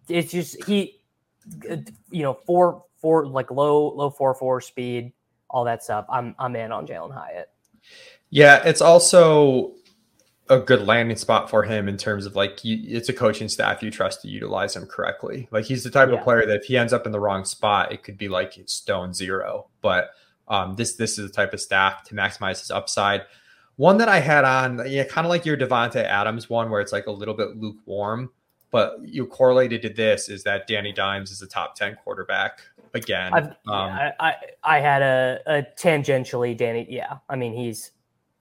[0.10, 1.00] it's just he
[2.12, 5.13] you know four four like low low four four speed
[5.50, 6.06] all that stuff.
[6.10, 7.50] I'm I'm in on Jalen Hyatt.
[8.30, 9.74] Yeah, it's also
[10.50, 13.82] a good landing spot for him in terms of like you, it's a coaching staff
[13.82, 15.48] you trust to utilize him correctly.
[15.52, 16.16] Like he's the type yeah.
[16.16, 18.60] of player that if he ends up in the wrong spot, it could be like
[18.66, 19.68] stone zero.
[19.82, 20.12] But
[20.47, 23.23] um, this this is the type of staff to maximize his upside.
[23.75, 26.91] One that I had on, yeah, kind of like your Davante Adams one, where it's
[26.91, 28.29] like a little bit lukewarm,
[28.69, 32.62] but you correlated to this is that Danny Dimes is a top ten quarterback
[32.93, 33.34] again.
[33.34, 36.86] Um, yeah, I, I had a, a tangentially Danny.
[36.89, 37.91] Yeah, I mean he's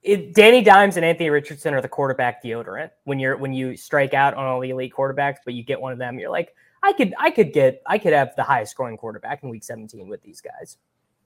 [0.03, 2.91] it, Danny Dimes and Anthony Richardson are the quarterback deodorant.
[3.05, 5.93] When you're when you strike out on all the elite quarterbacks, but you get one
[5.93, 8.97] of them, you're like, I could I could get I could have the highest scoring
[8.97, 10.77] quarterback in Week 17 with these guys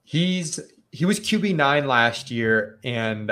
[0.08, 0.58] he's
[0.90, 3.30] he was QB nine last year, and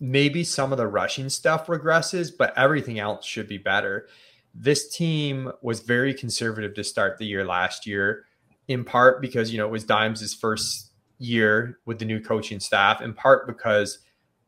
[0.00, 4.08] maybe some of the rushing stuff regresses, but everything else should be better.
[4.54, 8.24] This team was very conservative to start the year last year,
[8.68, 13.02] in part because you know it was Dimes' first year with the new coaching staff,
[13.02, 13.98] in part because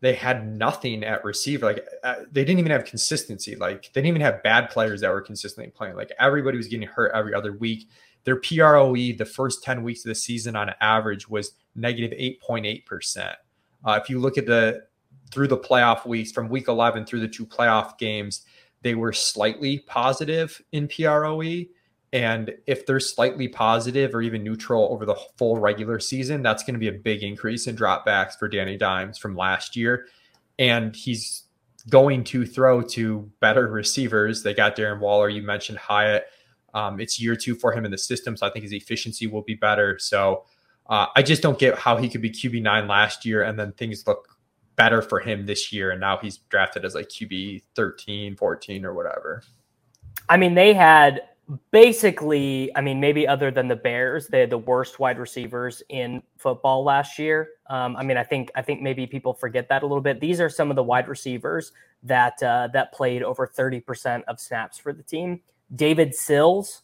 [0.01, 1.67] they had nothing at receiver.
[1.67, 3.57] Like uh, they didn't even have consistency.
[3.57, 5.97] Like they didn't even have bad players that were consistently playing.
[5.97, 7.91] Like everybody was getting hurt every other week.
[8.25, 13.35] Their PROE the first 10 weeks of the season on average was negative 8.8%.
[13.85, 14.83] Uh, if you look at the
[15.31, 18.43] through the playoff weeks from week 11 through the two playoff games,
[18.83, 21.65] they were slightly positive in PROE.
[22.13, 26.75] And if they're slightly positive or even neutral over the full regular season, that's going
[26.75, 30.07] to be a big increase in dropbacks for Danny Dimes from last year.
[30.59, 31.45] And he's
[31.91, 34.43] going to throw to better receivers.
[34.43, 35.29] They got Darren Waller.
[35.29, 36.27] You mentioned Hyatt.
[36.79, 39.43] Um, it's year two for him in the system, so I think his efficiency will
[39.43, 39.99] be better.
[39.99, 40.45] So
[40.89, 43.73] uh, I just don't get how he could be QB nine last year and then
[43.73, 44.39] things look
[44.77, 45.91] better for him this year.
[45.91, 49.43] And now he's drafted as like QB 13, 14, or whatever.
[50.29, 51.23] I mean, they had
[51.73, 56.23] basically, I mean, maybe other than the Bears, they had the worst wide receivers in
[56.37, 57.49] football last year.
[57.69, 60.21] Um, I mean, I think I think maybe people forget that a little bit.
[60.21, 61.73] These are some of the wide receivers
[62.05, 65.41] that uh, that played over thirty percent of snaps for the team.
[65.75, 66.83] David Sills,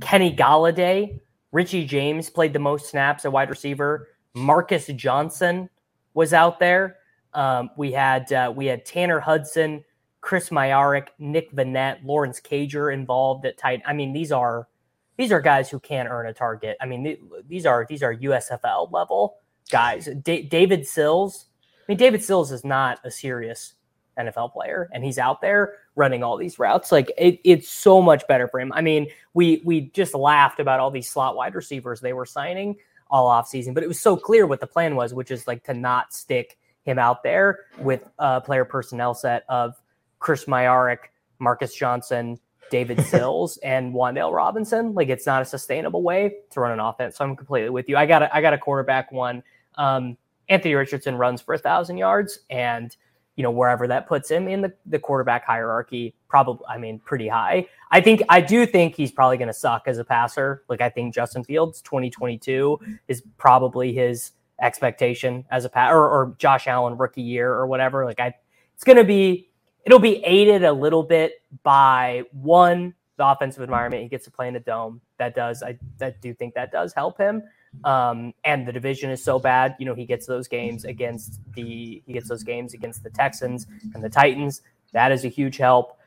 [0.00, 1.20] Kenny Golladay,
[1.52, 4.08] Richie James played the most snaps at wide receiver.
[4.34, 5.70] Marcus Johnson
[6.14, 6.96] was out there.
[7.32, 9.84] Um, we had uh, we had Tanner Hudson,
[10.20, 13.82] Chris Myarick, Nick Vannett, Lawrence Cager involved at tight.
[13.86, 14.68] I mean, these are
[15.16, 16.76] these are guys who can earn a target.
[16.80, 17.16] I mean,
[17.48, 19.36] these are these are USFL level
[19.70, 20.08] guys.
[20.22, 21.46] D- David Sills.
[21.62, 23.74] I mean, David Sills is not a serious
[24.18, 26.92] NFL player, and he's out there running all these routes.
[26.92, 28.72] Like it, it's so much better for him.
[28.72, 32.76] I mean, we we just laughed about all these slot wide receivers they were signing
[33.10, 35.64] all off season, but it was so clear what the plan was, which is like
[35.64, 39.74] to not stick him out there with a player personnel set of
[40.18, 40.98] Chris Myarick,
[41.38, 42.38] Marcus Johnson,
[42.70, 44.94] David Sills, and Wan'Dale Robinson.
[44.94, 47.16] Like it's not a sustainable way to run an offense.
[47.16, 47.96] So I'm completely with you.
[47.96, 49.42] I got a, I got a quarterback one.
[49.76, 50.16] Um,
[50.48, 52.96] Anthony Richardson runs for a thousand yards, and
[53.36, 57.28] you know wherever that puts him in the, the quarterback hierarchy, probably I mean pretty
[57.28, 57.66] high.
[57.90, 60.64] I think I do think he's probably going to suck as a passer.
[60.68, 66.34] Like I think Justin Fields 2022 is probably his expectation as a pass or, or
[66.38, 68.04] Josh Allen rookie year or whatever.
[68.04, 68.34] Like I,
[68.74, 69.48] it's going to be
[69.84, 74.02] it'll be aided a little bit by one the offensive environment.
[74.02, 75.00] He gets to play in a dome.
[75.18, 77.42] That does I, I do think that does help him.
[77.84, 79.76] Um, and the division is so bad.
[79.78, 83.66] You know, he gets those games against the he gets those games against the Texans
[83.94, 84.62] and the Titans.
[84.92, 85.98] That is a huge help.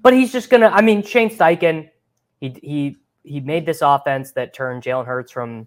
[0.00, 0.68] But he's just gonna.
[0.68, 1.90] I mean, Shane Steichen,
[2.40, 5.66] he he he made this offense that turned Jalen Hurts from,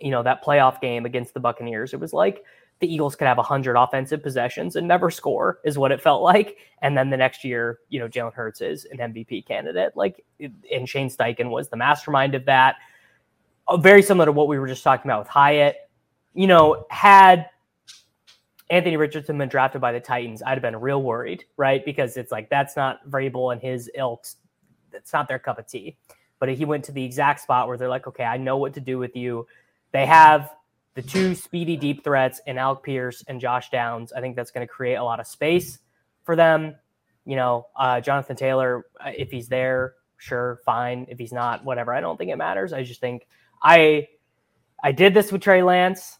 [0.00, 1.94] you know, that playoff game against the Buccaneers.
[1.94, 2.42] It was like
[2.80, 6.56] the Eagles could have 100 offensive possessions and never score, is what it felt like.
[6.82, 9.92] And then the next year, you know, Jalen Hurts is an MVP candidate.
[9.94, 12.76] Like, and Shane Steichen was the mastermind of that.
[13.70, 15.76] Uh, very similar to what we were just talking about with Hyatt.
[16.34, 17.46] You know, had
[18.68, 21.84] Anthony Richardson been drafted by the Titans, I'd have been real worried, right?
[21.84, 24.36] Because it's like that's not Vrabel and his ilks.
[24.90, 25.96] That's not their cup of tea.
[26.40, 28.80] But he went to the exact spot where they're like, okay, I know what to
[28.80, 29.46] do with you.
[29.92, 30.50] They have
[30.94, 34.12] the two speedy deep threats in Alec Pierce and Josh Downs.
[34.12, 35.78] I think that's going to create a lot of space
[36.24, 36.74] for them.
[37.24, 41.06] You know, uh, Jonathan Taylor, uh, if he's there, sure, fine.
[41.08, 41.94] If he's not, whatever.
[41.94, 42.72] I don't think it matters.
[42.72, 43.26] I just think
[43.62, 44.08] I
[44.82, 46.18] I did this with Trey Lance.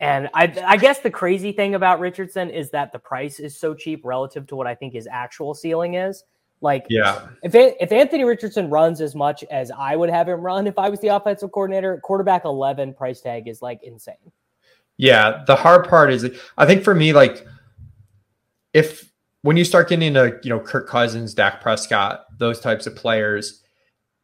[0.00, 3.72] And I, I guess the crazy thing about Richardson is that the price is so
[3.72, 6.24] cheap relative to what I think his actual ceiling is.
[6.60, 10.40] Like, yeah, if it, if Anthony Richardson runs as much as I would have him
[10.40, 14.14] run if I was the offensive coordinator, quarterback eleven price tag is like insane.
[14.96, 16.28] Yeah, the hard part is,
[16.58, 17.46] I think for me, like,
[18.72, 19.08] if
[19.42, 23.61] when you start getting into you know Kirk Cousins, Dak Prescott, those types of players,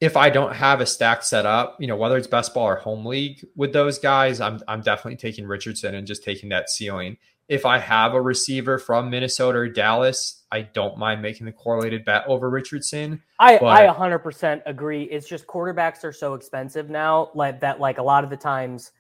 [0.01, 2.77] if I don't have a stack set up, you know whether it's best ball or
[2.77, 7.17] home league with those guys, I'm I'm definitely taking Richardson and just taking that ceiling
[7.49, 12.05] if I have a receiver from Minnesota or Dallas, I don't mind making the correlated
[12.05, 13.23] bet over Richardson.
[13.41, 13.57] I.
[13.57, 15.05] I 100% agree.
[15.05, 17.81] It's just quarterbacks are so expensive now, like that.
[17.81, 18.93] Like a lot of the times,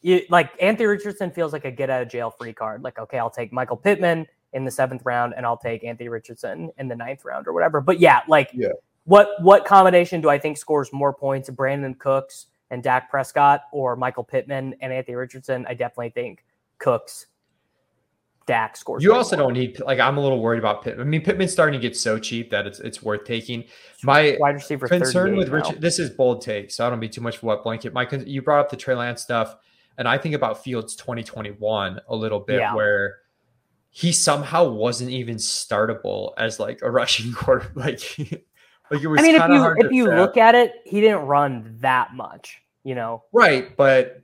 [0.00, 2.82] you, like Anthony Richardson feels like a get out of jail free card.
[2.82, 6.70] Like, okay, I'll take Michael Pittman in the seventh round, and I'll take Anthony Richardson
[6.78, 7.80] in the ninth round or whatever.
[7.80, 8.68] But yeah, like, yeah.
[9.08, 11.48] What what combination do I think scores more points?
[11.48, 15.64] Brandin Cooks and Dak Prescott, or Michael Pittman and Anthony Richardson?
[15.66, 16.44] I definitely think
[16.76, 17.26] Cooks
[18.46, 19.02] Dak scores.
[19.02, 21.00] You also don't need like I'm a little worried about Pitt.
[21.00, 23.64] I mean, Pittman's starting to get so cheap that it's it's worth taking.
[24.02, 25.80] My wide receiver concern with Richard.
[25.80, 27.94] This is bold take, so I don't be too much of what blanket.
[27.94, 29.56] My you brought up the Trey Lance stuff,
[29.96, 32.74] and I think about Fields 2021 a little bit, yeah.
[32.74, 33.20] where
[33.88, 37.72] he somehow wasn't even startable as like a rushing quarter.
[37.74, 38.44] Like,
[38.90, 39.20] like it was.
[39.20, 42.62] I mean, if you if you look at it, he didn't run that much.
[42.84, 43.76] You know, right?
[43.76, 44.22] But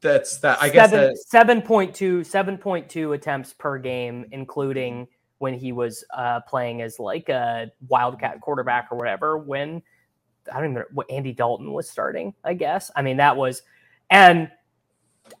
[0.00, 0.60] that's that.
[0.62, 6.98] I guess that, 7.2, 7.2 attempts per game, including when he was uh, playing as
[6.98, 9.38] like a wildcat quarterback or whatever.
[9.38, 9.82] When
[10.50, 12.34] I don't even know what Andy Dalton was starting.
[12.44, 12.90] I guess.
[12.94, 13.62] I mean that was,
[14.10, 14.50] and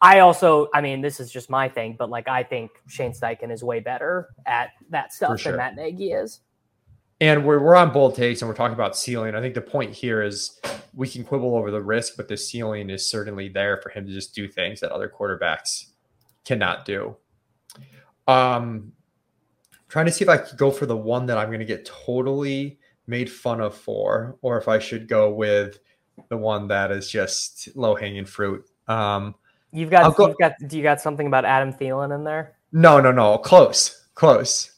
[0.00, 3.50] I also, I mean, this is just my thing, but like I think Shane Steichen
[3.52, 5.52] is way better at that stuff sure.
[5.52, 6.40] than Matt Nagy is.
[7.22, 9.36] And we're, we're on bold takes and we're talking about ceiling.
[9.36, 10.60] I think the point here is
[10.92, 14.12] we can quibble over the risk, but the ceiling is certainly there for him to
[14.12, 15.90] just do things that other quarterbacks
[16.44, 17.16] cannot do.
[18.26, 18.90] Um,
[19.88, 21.84] trying to see if I could go for the one that I'm going to get
[21.84, 25.78] totally made fun of for, or if I should go with
[26.28, 28.68] the one that is just low hanging fruit.
[28.88, 29.36] Um,
[29.70, 32.56] you've got, go, you've got, do you got something about Adam Thielen in there?
[32.72, 33.38] No, no, no.
[33.38, 34.72] Close, close.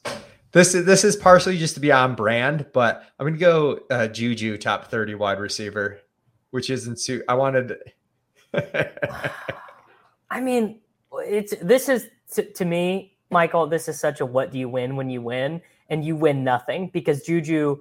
[0.55, 4.07] This is this is partially just to be on brand, but I'm gonna go uh,
[4.07, 5.99] Juju top 30 wide receiver,
[6.53, 7.25] which isn't suit.
[7.29, 7.77] I wanted.
[10.31, 10.79] I mean,
[11.13, 13.67] it's this is to, to me, Michael.
[13.67, 16.89] This is such a what do you win when you win, and you win nothing
[16.93, 17.81] because Juju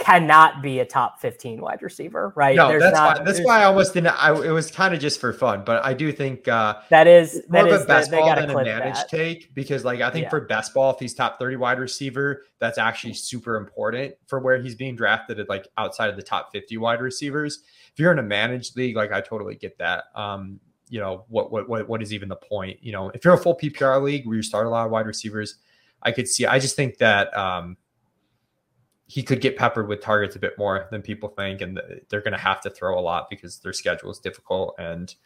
[0.00, 2.56] cannot be a top 15 wide receiver, right?
[2.56, 4.08] No, There's that's not, why, that's why I almost didn't.
[4.08, 7.42] I, it was kind of just for fun, but I do think uh, that is
[7.48, 9.08] more that of a best ball than a managed that.
[9.08, 10.30] take because, like, I think yeah.
[10.30, 14.60] for best ball, if he's top 30 wide receiver, that's actually super important for where
[14.60, 17.62] he's being drafted at like outside of the top 50 wide receivers.
[17.92, 20.04] If you're in a managed league, like, I totally get that.
[20.14, 22.82] Um, you know what what what what is even the point?
[22.82, 25.06] You know, if you're a full PPR league where you start a lot of wide
[25.06, 25.56] receivers,
[26.02, 26.46] I could see.
[26.46, 27.36] I just think that.
[27.36, 27.76] um
[29.10, 32.32] he could get peppered with targets a bit more than people think, and they're going
[32.32, 35.16] to have to throw a lot because their schedule is difficult and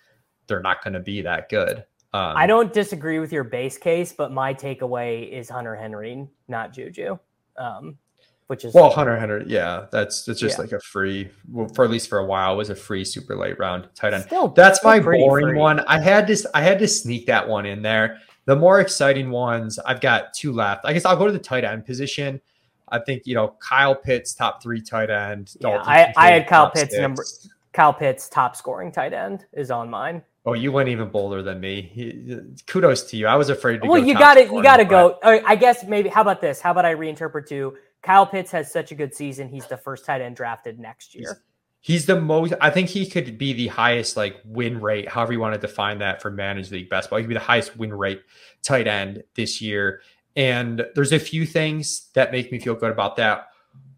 [0.47, 1.85] they're not going to be that good.
[2.15, 6.73] Um, I don't disagree with your base case, but my takeaway is Hunter Henry, not
[6.73, 7.19] Juju.
[7.59, 7.99] Um,
[8.47, 10.63] which is well, Hunter Henry, yeah, that's it's just yeah.
[10.63, 13.59] like a free, well, for at least for a while, was a free super late
[13.59, 14.25] round tight end.
[14.25, 15.59] Still, that's still my boring free.
[15.59, 15.81] one.
[15.81, 18.19] I had to I had to sneak that one in there.
[18.47, 20.87] The more exciting ones, I've got two left.
[20.87, 22.41] I guess I'll go to the tight end position.
[22.89, 25.55] I think you know Kyle Pitts top three tight end.
[25.61, 27.01] Yeah, I, I had Kyle Pitts six.
[27.01, 27.25] number.
[27.73, 30.23] Kyle Pitts top scoring tight end is on mine.
[30.47, 32.53] Oh, you went even bolder than me.
[32.67, 33.27] Kudos to you.
[33.27, 33.89] I was afraid to.
[33.89, 34.53] Well, you got it.
[34.53, 35.19] You got to go.
[35.23, 36.09] I guess maybe.
[36.09, 36.61] How about this?
[36.61, 39.49] How about I reinterpret to Kyle Pitts has such a good season.
[39.49, 41.43] He's the first tight end drafted next year.
[41.81, 42.53] He's, he's the most.
[42.61, 45.99] I think he could be the highest like win rate, however you want to define
[45.99, 47.19] that for managed league best ball.
[47.19, 48.23] He could be the highest win rate
[48.63, 50.03] tight end this year.
[50.37, 53.49] And there's a few things that make me feel good about that.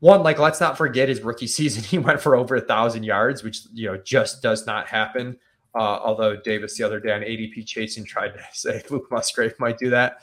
[0.01, 3.43] One, like let's not forget his rookie season, he went for over a thousand yards,
[3.43, 5.39] which you know just does not happen.
[5.75, 9.79] Uh, although Davis the other day on ADP chasing tried to say Luke Musgrave might
[9.79, 10.19] do that.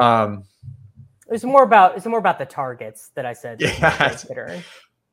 [0.00, 0.44] Um,
[1.30, 3.60] it's more about it's more about the targets that I said.
[3.60, 4.16] Yeah,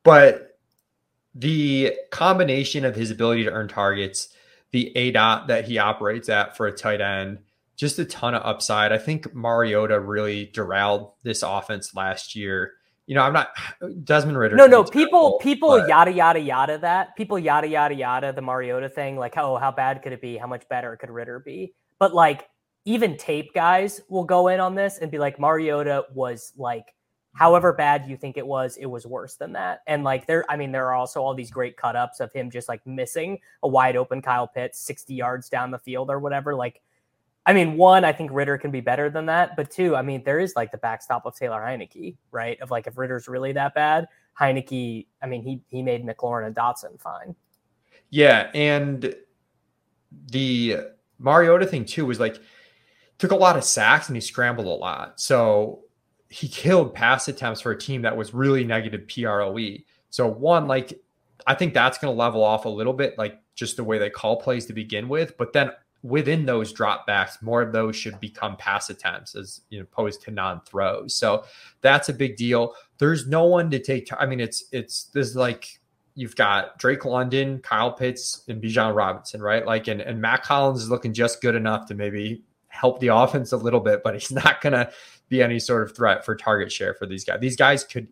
[0.02, 0.58] but
[1.34, 4.28] the combination of his ability to earn targets,
[4.70, 7.40] the aDOT that he operates at for a tight end,
[7.76, 8.92] just a ton of upside.
[8.92, 12.72] I think Mariota really derailed this offense last year.
[13.06, 13.50] You know, I'm not
[14.02, 14.56] Desmond Ridder.
[14.56, 15.88] No, no, people, people but...
[15.88, 19.16] yada yada yada that people yada yada yada the Mariota thing.
[19.16, 20.36] Like, oh, how bad could it be?
[20.36, 21.72] How much better could Ritter be?
[21.98, 22.48] But like,
[22.84, 26.94] even tape guys will go in on this and be like, Mariota was like,
[27.34, 29.80] however bad you think it was, it was worse than that.
[29.86, 32.50] And like, there, I mean, there are also all these great cut ups of him
[32.50, 36.54] just like missing a wide open Kyle Pitts 60 yards down the field or whatever.
[36.54, 36.80] Like,
[37.46, 39.56] I mean, one, I think Ridder can be better than that.
[39.56, 42.60] But two, I mean, there is like the backstop of Taylor Heinicke, right?
[42.60, 46.56] Of like if Ridder's really that bad, Heinicke, I mean, he he made McLaurin and
[46.56, 47.36] Dotson fine.
[48.10, 49.14] Yeah, and
[50.30, 50.78] the
[51.18, 52.40] Mariota thing too was like
[53.18, 55.20] took a lot of sacks and he scrambled a lot.
[55.20, 55.84] So
[56.28, 59.78] he killed pass attempts for a team that was really negative PROE.
[60.10, 61.00] So one, like
[61.46, 64.10] I think that's going to level off a little bit, like just the way they
[64.10, 65.36] call plays to begin with.
[65.36, 65.70] But then
[66.06, 70.30] within those dropbacks, more of those should become pass attempts as you know, opposed to
[70.30, 71.14] non-throws.
[71.14, 71.44] So
[71.80, 72.74] that's a big deal.
[72.98, 74.08] There's no one to take.
[74.18, 75.80] I mean, it's it's this like
[76.14, 79.66] you've got Drake London, Kyle Pitts, and Bijan Robinson, right?
[79.66, 83.52] Like, and and Mack Hollins is looking just good enough to maybe help the offense
[83.52, 84.90] a little bit, but he's not gonna
[85.28, 87.40] be any sort of threat for target share for these guys.
[87.40, 88.06] These guys could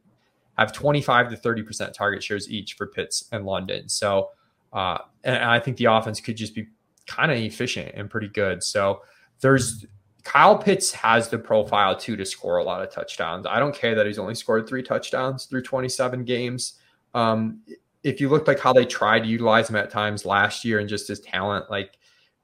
[0.59, 3.88] have 25 to 30 percent target shares each for Pitts and London.
[3.88, 4.30] So.
[4.72, 6.66] Uh, and I think the offense could just be
[7.07, 8.62] kind of efficient and pretty good.
[8.62, 9.03] So
[9.40, 9.87] there's
[10.25, 13.47] Kyle Pitts has the profile too to score a lot of touchdowns.
[13.47, 16.81] I don't care that he's only scored three touchdowns through 27 games.
[17.12, 17.61] Um,
[18.03, 20.88] if you look like how they tried to utilize him at times last year and
[20.88, 21.99] just his talent, like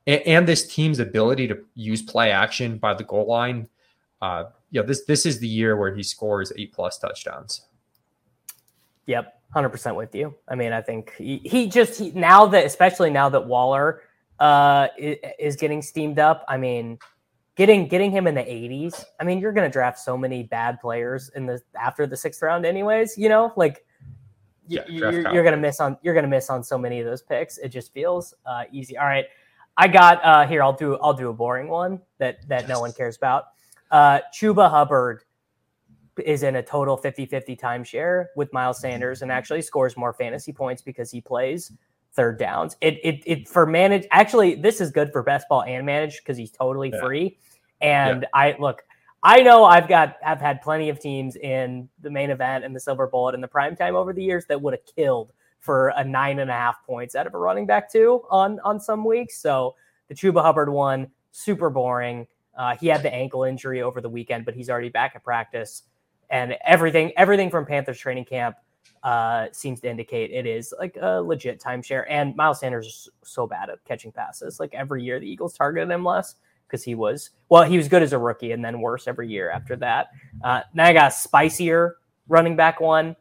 [0.07, 3.69] and, and this team's ability to use play action by the goal line,
[4.23, 7.67] uh, yeah, this this is the year where he scores eight plus touchdowns.
[9.07, 10.35] Yep, hundred percent with you.
[10.49, 14.03] I mean, I think he, he just he, now that especially now that Waller
[14.41, 16.45] uh, is getting steamed up.
[16.49, 16.99] I mean,
[17.57, 19.05] getting getting him in the 80s.
[19.21, 22.43] I mean, you're going to draft so many bad players in the after the sixth
[22.43, 23.17] round, anyways.
[23.19, 23.85] You know, like
[24.67, 27.07] yeah, you're, you're going to miss on you're going to miss on so many of
[27.07, 27.59] those picks.
[27.59, 28.97] It just feels uh, easy.
[28.97, 29.27] All right,
[29.77, 30.63] I got uh, here.
[30.63, 33.45] I'll do I'll do a boring one that that no one cares about.
[33.91, 35.25] Uh, Chuba Hubbard
[36.25, 40.83] is in a total 50-50 timeshare with Miles Sanders and actually scores more fantasy points
[40.83, 41.73] because he plays
[42.13, 42.77] third downs.
[42.81, 46.37] It it it for manage actually this is good for best ball and manage because
[46.37, 47.01] he's totally yeah.
[47.01, 47.39] free.
[47.81, 48.29] And yeah.
[48.35, 48.83] I look,
[49.23, 52.81] I know I've got I've had plenty of teams in the main event and the
[52.81, 56.05] silver bullet and the prime time over the years that would have killed for a
[56.05, 59.41] nine and a half points out of a running back too on on some weeks.
[59.41, 59.77] So
[60.09, 62.27] the Chuba Hubbard one, super boring.
[62.57, 65.85] Uh, he had the ankle injury over the weekend, but he's already back at practice,
[66.31, 68.57] and everything everything from Panthers training camp
[69.03, 72.05] uh, seems to indicate it is like a legit timeshare.
[72.09, 74.61] And Miles Sanders is so bad at catching passes.
[74.61, 78.03] Like every year, the Eagles targeted him less because he was well, he was good
[78.03, 80.09] as a rookie, and then worse every year after that.
[80.45, 81.97] Uh, now I got a spicier
[82.29, 83.17] running back one.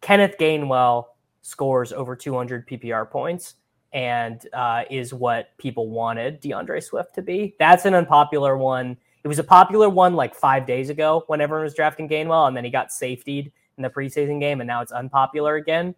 [0.00, 1.06] Kenneth Gainwell
[1.42, 3.54] scores over 200 PPR points
[3.92, 7.54] and uh, is what people wanted DeAndre Swift to be.
[7.58, 8.96] That's an unpopular one.
[9.22, 12.56] It was a popular one like five days ago when everyone was drafting Gainwell, and
[12.56, 15.94] then he got safetied in the preseason game, and now it's unpopular again.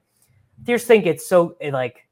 [0.61, 2.07] I just think it's so like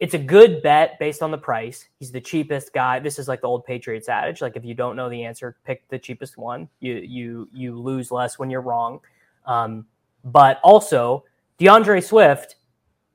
[0.00, 1.88] it's a good bet based on the price.
[1.98, 2.98] He's the cheapest guy.
[2.98, 5.86] This is like the old Patriots adage: like if you don't know the answer, pick
[5.88, 6.68] the cheapest one.
[6.80, 9.00] You you you lose less when you're wrong.
[9.46, 9.86] Um,
[10.24, 11.24] but also,
[11.58, 12.56] DeAndre Swift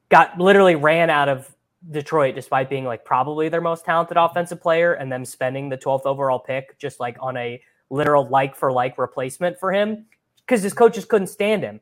[0.09, 1.53] got literally ran out of
[1.91, 6.05] Detroit, despite being like probably their most talented offensive player, and them spending the 12th
[6.05, 10.05] overall pick just like on a literal like for like replacement for him
[10.49, 11.79] because his coaches couldn't stand him.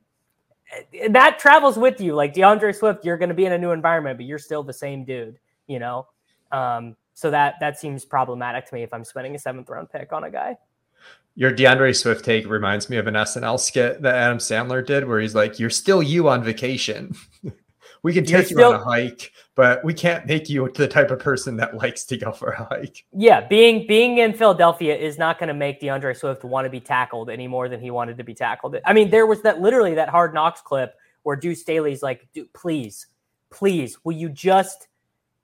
[1.09, 3.05] That travels with you, like DeAndre Swift.
[3.05, 5.79] You're going to be in a new environment, but you're still the same dude, you
[5.79, 6.07] know.
[6.51, 10.11] Um, so that that seems problematic to me if I'm spending a seventh round pick
[10.11, 10.57] on a guy.
[11.35, 15.21] Your DeAndre Swift take reminds me of an SNL skit that Adam Sandler did, where
[15.21, 17.15] he's like, "You're still you on vacation."
[18.03, 21.19] we can take you on a hike, but we can't make you the type of
[21.19, 23.05] person that likes to go for a hike.
[23.13, 26.79] Yeah, being being in Philadelphia is not going to make DeAndre Swift want to be
[26.79, 28.77] tackled any more than he wanted to be tackled.
[28.85, 33.07] I mean, there was that literally that hard knocks clip where Deuce Staley's like, please,
[33.49, 34.87] please, will you just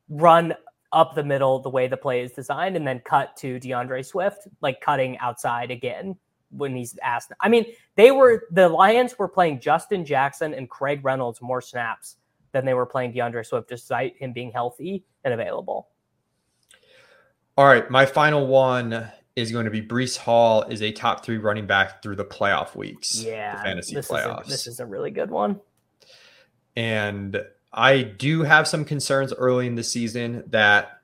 [0.09, 0.53] run
[0.91, 4.47] up the middle the way the play is designed and then cut to DeAndre Swift,
[4.61, 6.15] like cutting outside again
[6.51, 7.31] when he's asked.
[7.41, 12.17] I mean, they were the Lions were playing Justin Jackson and Craig Reynolds more snaps
[12.53, 15.89] than they were playing DeAndre Swift, despite him being healthy and available.
[17.57, 21.37] All right, my final one is going to be Breece Hall is a top three
[21.37, 23.21] running back through the playoff weeks.
[23.23, 24.43] Yeah, fantasy this playoffs.
[24.43, 25.59] Is a, this is a really good one.
[26.75, 30.99] And I do have some concerns early in the season that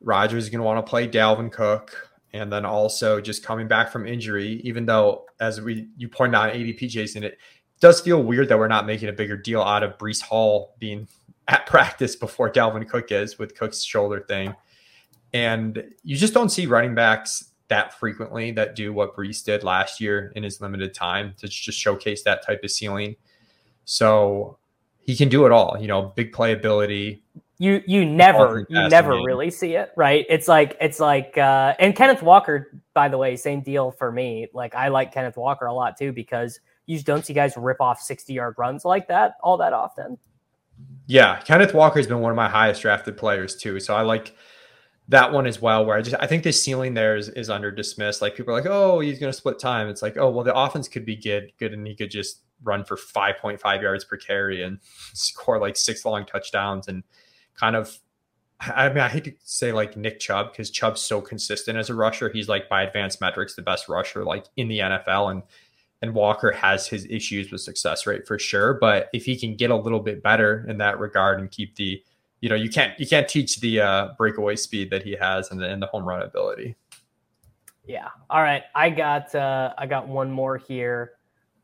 [0.00, 3.90] Rodgers is going to want to play Dalvin Cook, and then also just coming back
[3.90, 4.60] from injury.
[4.64, 7.38] Even though, as we you pointed out, ADP Jason, it
[7.80, 11.08] does feel weird that we're not making a bigger deal out of Breece Hall being
[11.48, 14.54] at practice before Dalvin Cook is with Cook's shoulder thing.
[15.32, 20.00] And you just don't see running backs that frequently that do what Breece did last
[20.00, 23.16] year in his limited time to just showcase that type of ceiling.
[23.84, 24.58] So
[25.00, 27.20] he can do it all, you know, big playability.
[27.58, 29.24] You you never you never game.
[29.24, 30.26] really see it, right?
[30.28, 34.48] It's like it's like uh and Kenneth Walker, by the way, same deal for me.
[34.52, 37.80] Like I like Kenneth Walker a lot too because you just don't see guys rip
[37.80, 40.18] off 60 yard runs like that all that often.
[41.06, 43.78] Yeah, Kenneth Walker has been one of my highest drafted players too.
[43.80, 44.34] So I like
[45.08, 45.84] that one as well.
[45.86, 48.22] Where I just I think the ceiling there is, is under dismissed.
[48.22, 49.88] Like people are like, oh, he's going to split time.
[49.88, 52.84] It's like, oh, well, the offense could be good, good, and he could just run
[52.84, 54.78] for 5.5 yards per carry and
[55.12, 57.02] score like six long touchdowns and
[57.54, 57.98] kind of.
[58.58, 61.94] I mean, I hate to say like Nick Chubb because Chubb's so consistent as a
[61.94, 62.30] rusher.
[62.30, 65.42] He's like by advanced metrics the best rusher like in the NFL, and
[66.02, 68.74] and Walker has his issues with success rate for sure.
[68.74, 72.02] But if he can get a little bit better in that regard and keep the,
[72.40, 75.60] you know, you can't you can't teach the uh, breakaway speed that he has and
[75.60, 76.76] the, and the home run ability.
[77.86, 78.08] Yeah.
[78.28, 78.64] All right.
[78.74, 81.12] I got uh, I got one more here.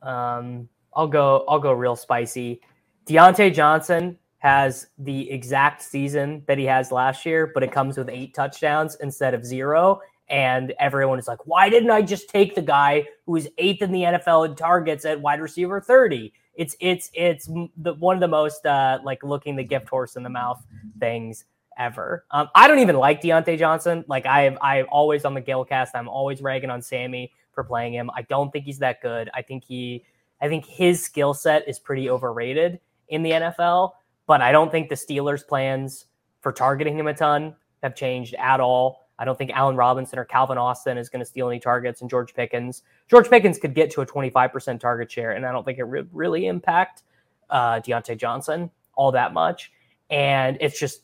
[0.03, 2.61] Um, I'll go I'll go real spicy.
[3.07, 8.09] Diontae Johnson has the exact season that he has last year, but it comes with
[8.09, 10.01] eight touchdowns instead of zero
[10.33, 13.93] and everyone is like, why didn't I just take the guy who is eighth in
[13.93, 16.33] the NFL in targets at wide receiver 30?
[16.55, 20.23] It's it's it's the one of the most uh, like looking the gift horse in
[20.23, 20.65] the mouth
[20.99, 21.45] things
[21.79, 22.25] ever.
[22.31, 24.05] Um, I don't even like Diontae Johnson.
[24.09, 27.93] Like I have I always on the Galecast, I'm always ragging on Sammy for playing
[27.93, 28.11] him.
[28.15, 29.31] I don't think he's that good.
[29.35, 30.05] I think he
[30.41, 33.93] I think his skill set is pretty overrated in the NFL,
[34.27, 36.07] but I don't think the Steelers' plans
[36.41, 39.02] for targeting him a ton have changed at all.
[39.23, 42.11] I don't think Allen Robinson or Calvin Austin is going to steal any targets, and
[42.11, 42.83] George Pickens.
[43.09, 46.09] George Pickens could get to a 25% target share, and I don't think it would
[46.13, 47.05] really impact
[47.49, 49.71] uh, Diontae Johnson all that much.
[50.11, 51.03] And it's just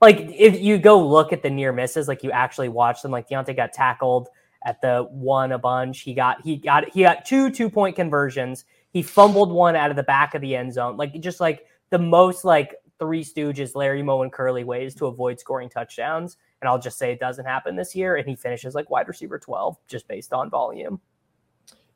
[0.00, 3.28] like if you go look at the near misses, like you actually watch them, like
[3.28, 4.30] Diontae got tackled
[4.64, 6.00] at the one a bunch.
[6.00, 8.64] He got he got he got two two point conversions.
[8.90, 10.96] He fumbled one out of the back of the end zone.
[10.96, 15.38] Like just like the most like three stooges, Larry Moe and Curly ways to avoid
[15.38, 18.90] scoring touchdowns and I'll just say it doesn't happen this year, and he finishes like
[18.90, 21.00] wide receiver 12 just based on volume.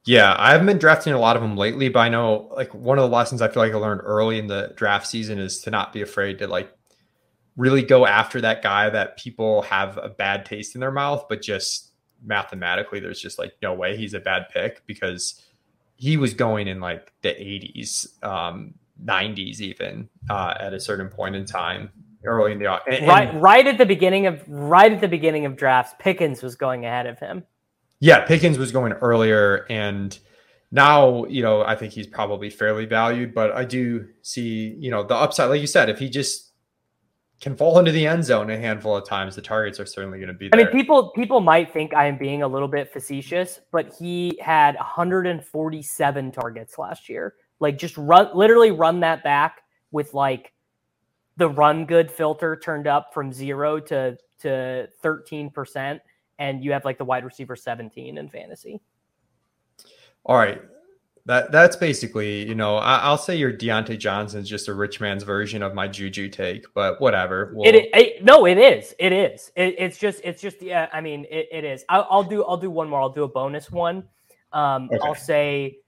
[0.04, 2.98] Yeah, I haven't been drafting a lot of them lately, but I know like one
[2.98, 5.70] of the lessons I feel like I learned early in the draft season is to
[5.70, 6.70] not be afraid to like
[7.56, 11.40] really go after that guy that people have a bad taste in their mouth, but
[11.40, 11.92] just
[12.22, 15.42] mathematically, there's just like no way he's a bad pick because
[15.96, 21.34] he was going in like the 80s, um, 90s, even uh, at a certain point
[21.34, 21.90] in time
[22.24, 25.56] early in the and, right right at the beginning of right at the beginning of
[25.56, 25.94] drafts.
[25.98, 27.44] Pickens was going ahead of him.
[28.00, 30.18] Yeah, Pickens was going earlier, and
[30.70, 35.02] now you know I think he's probably fairly valued, but I do see you know
[35.02, 36.52] the upside, like you said, if he just
[37.44, 40.28] can fall into the end zone a handful of times, the targets are certainly going
[40.28, 40.58] to be there.
[40.58, 44.38] I mean, people people might think I am being a little bit facetious, but he
[44.40, 47.34] had 147 targets last year.
[47.60, 49.60] Like just run literally run that back
[49.90, 50.53] with like
[51.36, 56.00] the run good filter turned up from 0 to to 13%
[56.38, 58.80] and you have like the wide receiver 17 in fantasy.
[60.24, 60.60] All right.
[61.26, 65.22] That that's basically, you know, I, will say your Johnson is just a rich man's
[65.22, 67.54] version of my Juju take, but whatever.
[67.54, 67.66] We'll...
[67.66, 68.94] It, it, no, it is.
[68.98, 69.50] It is.
[69.56, 70.90] It, it's just it's just yeah.
[70.92, 71.82] I mean, it, it is.
[71.88, 73.00] I'll, I'll, do I'll do one more.
[73.00, 74.04] I'll do a bonus one.
[74.52, 74.98] Um, okay.
[75.02, 75.78] I'll say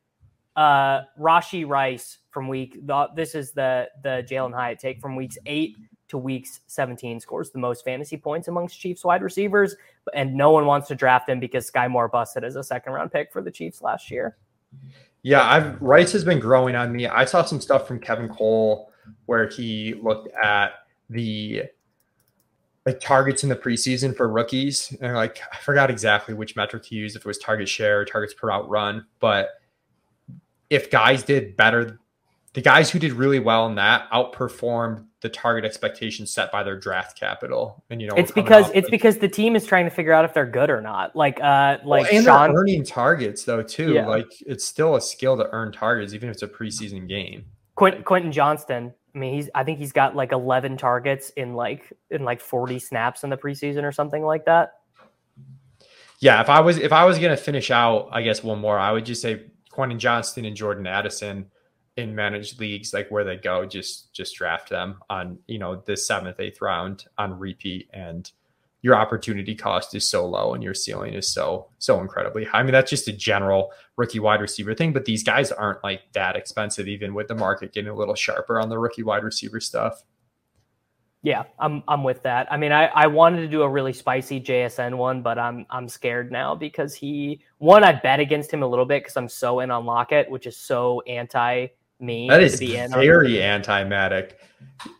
[0.56, 2.78] uh, Rashee Rice from week.
[2.86, 5.76] The, this is the the Jalin Hyatt take from weeks eight
[6.08, 9.76] to weeks 17 scores the most fantasy points amongst Chiefs wide receivers,
[10.14, 13.12] and no one wants to draft him because Skyy Moore busted as a second round
[13.12, 14.36] pick for the Chiefs last year.
[15.22, 17.06] Yeah, I've Rice has been growing on me.
[17.06, 18.92] I saw some stuff from Kevin Cole
[19.26, 20.72] where he looked at
[21.10, 21.64] the
[22.86, 26.94] like targets in the preseason for rookies, and like I forgot exactly which metric to
[26.94, 29.04] use if it was target share or targets per out run.
[29.18, 29.48] But
[30.70, 32.00] if guys did better,
[32.54, 36.78] the guys who did really well in that outperformed the target expectations set by their
[36.78, 37.82] draft capital.
[37.90, 40.34] And you know, it's because it's because the team is trying to figure out if
[40.34, 41.16] they're good or not.
[41.16, 43.94] Like, uh, like well, and Sean, they're earning targets though too.
[43.94, 44.06] Yeah.
[44.06, 47.44] Like, it's still a skill to earn targets, even if it's a preseason game.
[47.74, 48.94] Quentin, Quentin Johnston.
[49.14, 49.50] I mean, he's.
[49.54, 53.36] I think he's got like eleven targets in like in like forty snaps in the
[53.36, 54.74] preseason or something like that.
[56.20, 58.92] Yeah, if I was if I was gonna finish out, I guess one more, I
[58.92, 59.46] would just say
[59.76, 61.50] Quentin Johnston and Jordan Addison
[61.98, 65.96] in managed leagues like where they go just just draft them on you know the
[65.96, 68.32] seventh eighth round on repeat and
[68.80, 72.60] your opportunity cost is so low and your ceiling is so so incredibly high.
[72.60, 76.02] I mean that's just a general rookie wide receiver thing, but these guys aren't like
[76.12, 79.60] that expensive even with the market getting a little sharper on the rookie wide receiver
[79.60, 80.04] stuff.
[81.22, 82.46] Yeah, I'm I'm with that.
[82.52, 85.88] I mean, I, I wanted to do a really spicy JSN one, but I'm I'm
[85.88, 89.60] scared now because he one I bet against him a little bit because I'm so
[89.60, 91.68] in on Lockett, which is so anti
[92.00, 92.28] me.
[92.28, 94.32] That is very anti-Mattek.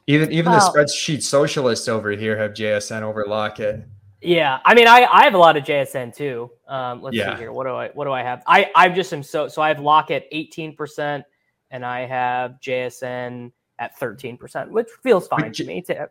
[0.07, 3.85] Even even well, the spreadsheet socialists over here have JSN over Lockett.
[4.23, 6.51] Yeah, I mean, I, I have a lot of JSN too.
[6.67, 7.35] Um, let's yeah.
[7.35, 7.53] see here.
[7.53, 8.43] What do I what do I have?
[8.47, 11.25] I I just am so so I have Lockett eighteen percent,
[11.71, 15.83] and I have JSN at thirteen percent, which feels fine to me.
[15.83, 16.11] To,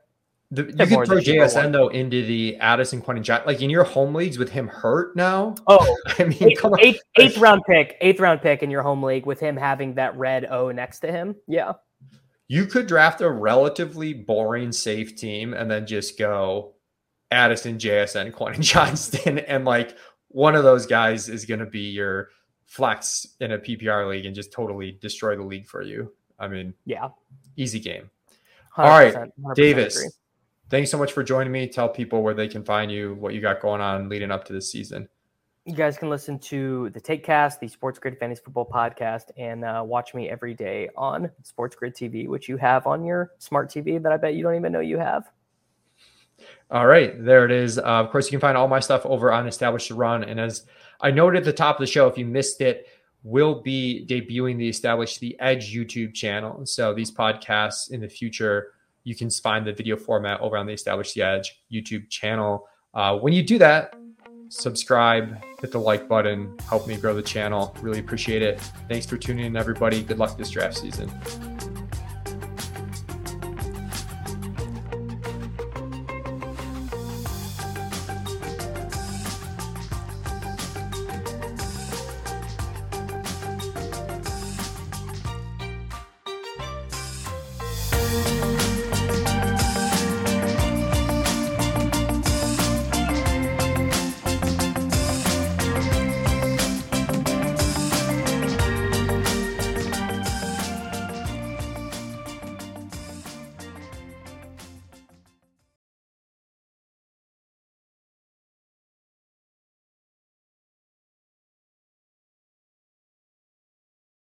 [0.51, 4.13] the, you can throw JSN though into the Addison Quentin Jack like in your home
[4.13, 5.55] leagues with him hurt now.
[5.67, 6.79] Oh, I mean, eighth, come on.
[6.81, 10.15] Eighth, eighth round pick, eighth round pick in your home league with him having that
[10.15, 11.35] red O next to him.
[11.47, 11.73] Yeah,
[12.47, 16.75] you could draft a relatively boring safe team and then just go
[17.31, 19.97] Addison, JSN, Quentin Johnston, and like
[20.27, 22.29] one of those guys is going to be your
[22.65, 26.13] flex in a PPR league and just totally destroy the league for you.
[26.37, 27.09] I mean, yeah,
[27.55, 28.09] easy game.
[28.77, 29.97] All right, Davis.
[29.97, 30.09] Agree
[30.69, 31.67] thanks so much for joining me.
[31.67, 34.53] Tell people where they can find you, what you got going on leading up to
[34.53, 35.07] this season.
[35.65, 40.13] You guys can listen to the Takecast, the SportsGrid Fantasy Football Podcast, and uh, watch
[40.13, 44.17] me every day on SportsGrid TV, which you have on your smart TV that I
[44.17, 45.31] bet you don't even know you have.
[46.69, 47.79] All right, there it is.
[47.79, 50.23] Uh, of course, you can find all my stuff over on Establish the Run.
[50.23, 50.65] And as
[51.01, 52.87] I noted at the top of the show, if you missed it,
[53.25, 56.63] we'll be debuting the Establish the Edge YouTube channel.
[56.65, 58.73] So these podcasts in the future
[59.03, 62.67] you can find the video format over on the Establish the Edge YouTube channel.
[62.93, 63.95] Uh, when you do that,
[64.49, 67.75] subscribe, hit the like button, help me grow the channel.
[67.81, 68.59] Really appreciate it.
[68.89, 70.03] Thanks for tuning in, everybody.
[70.03, 71.09] Good luck this draft season.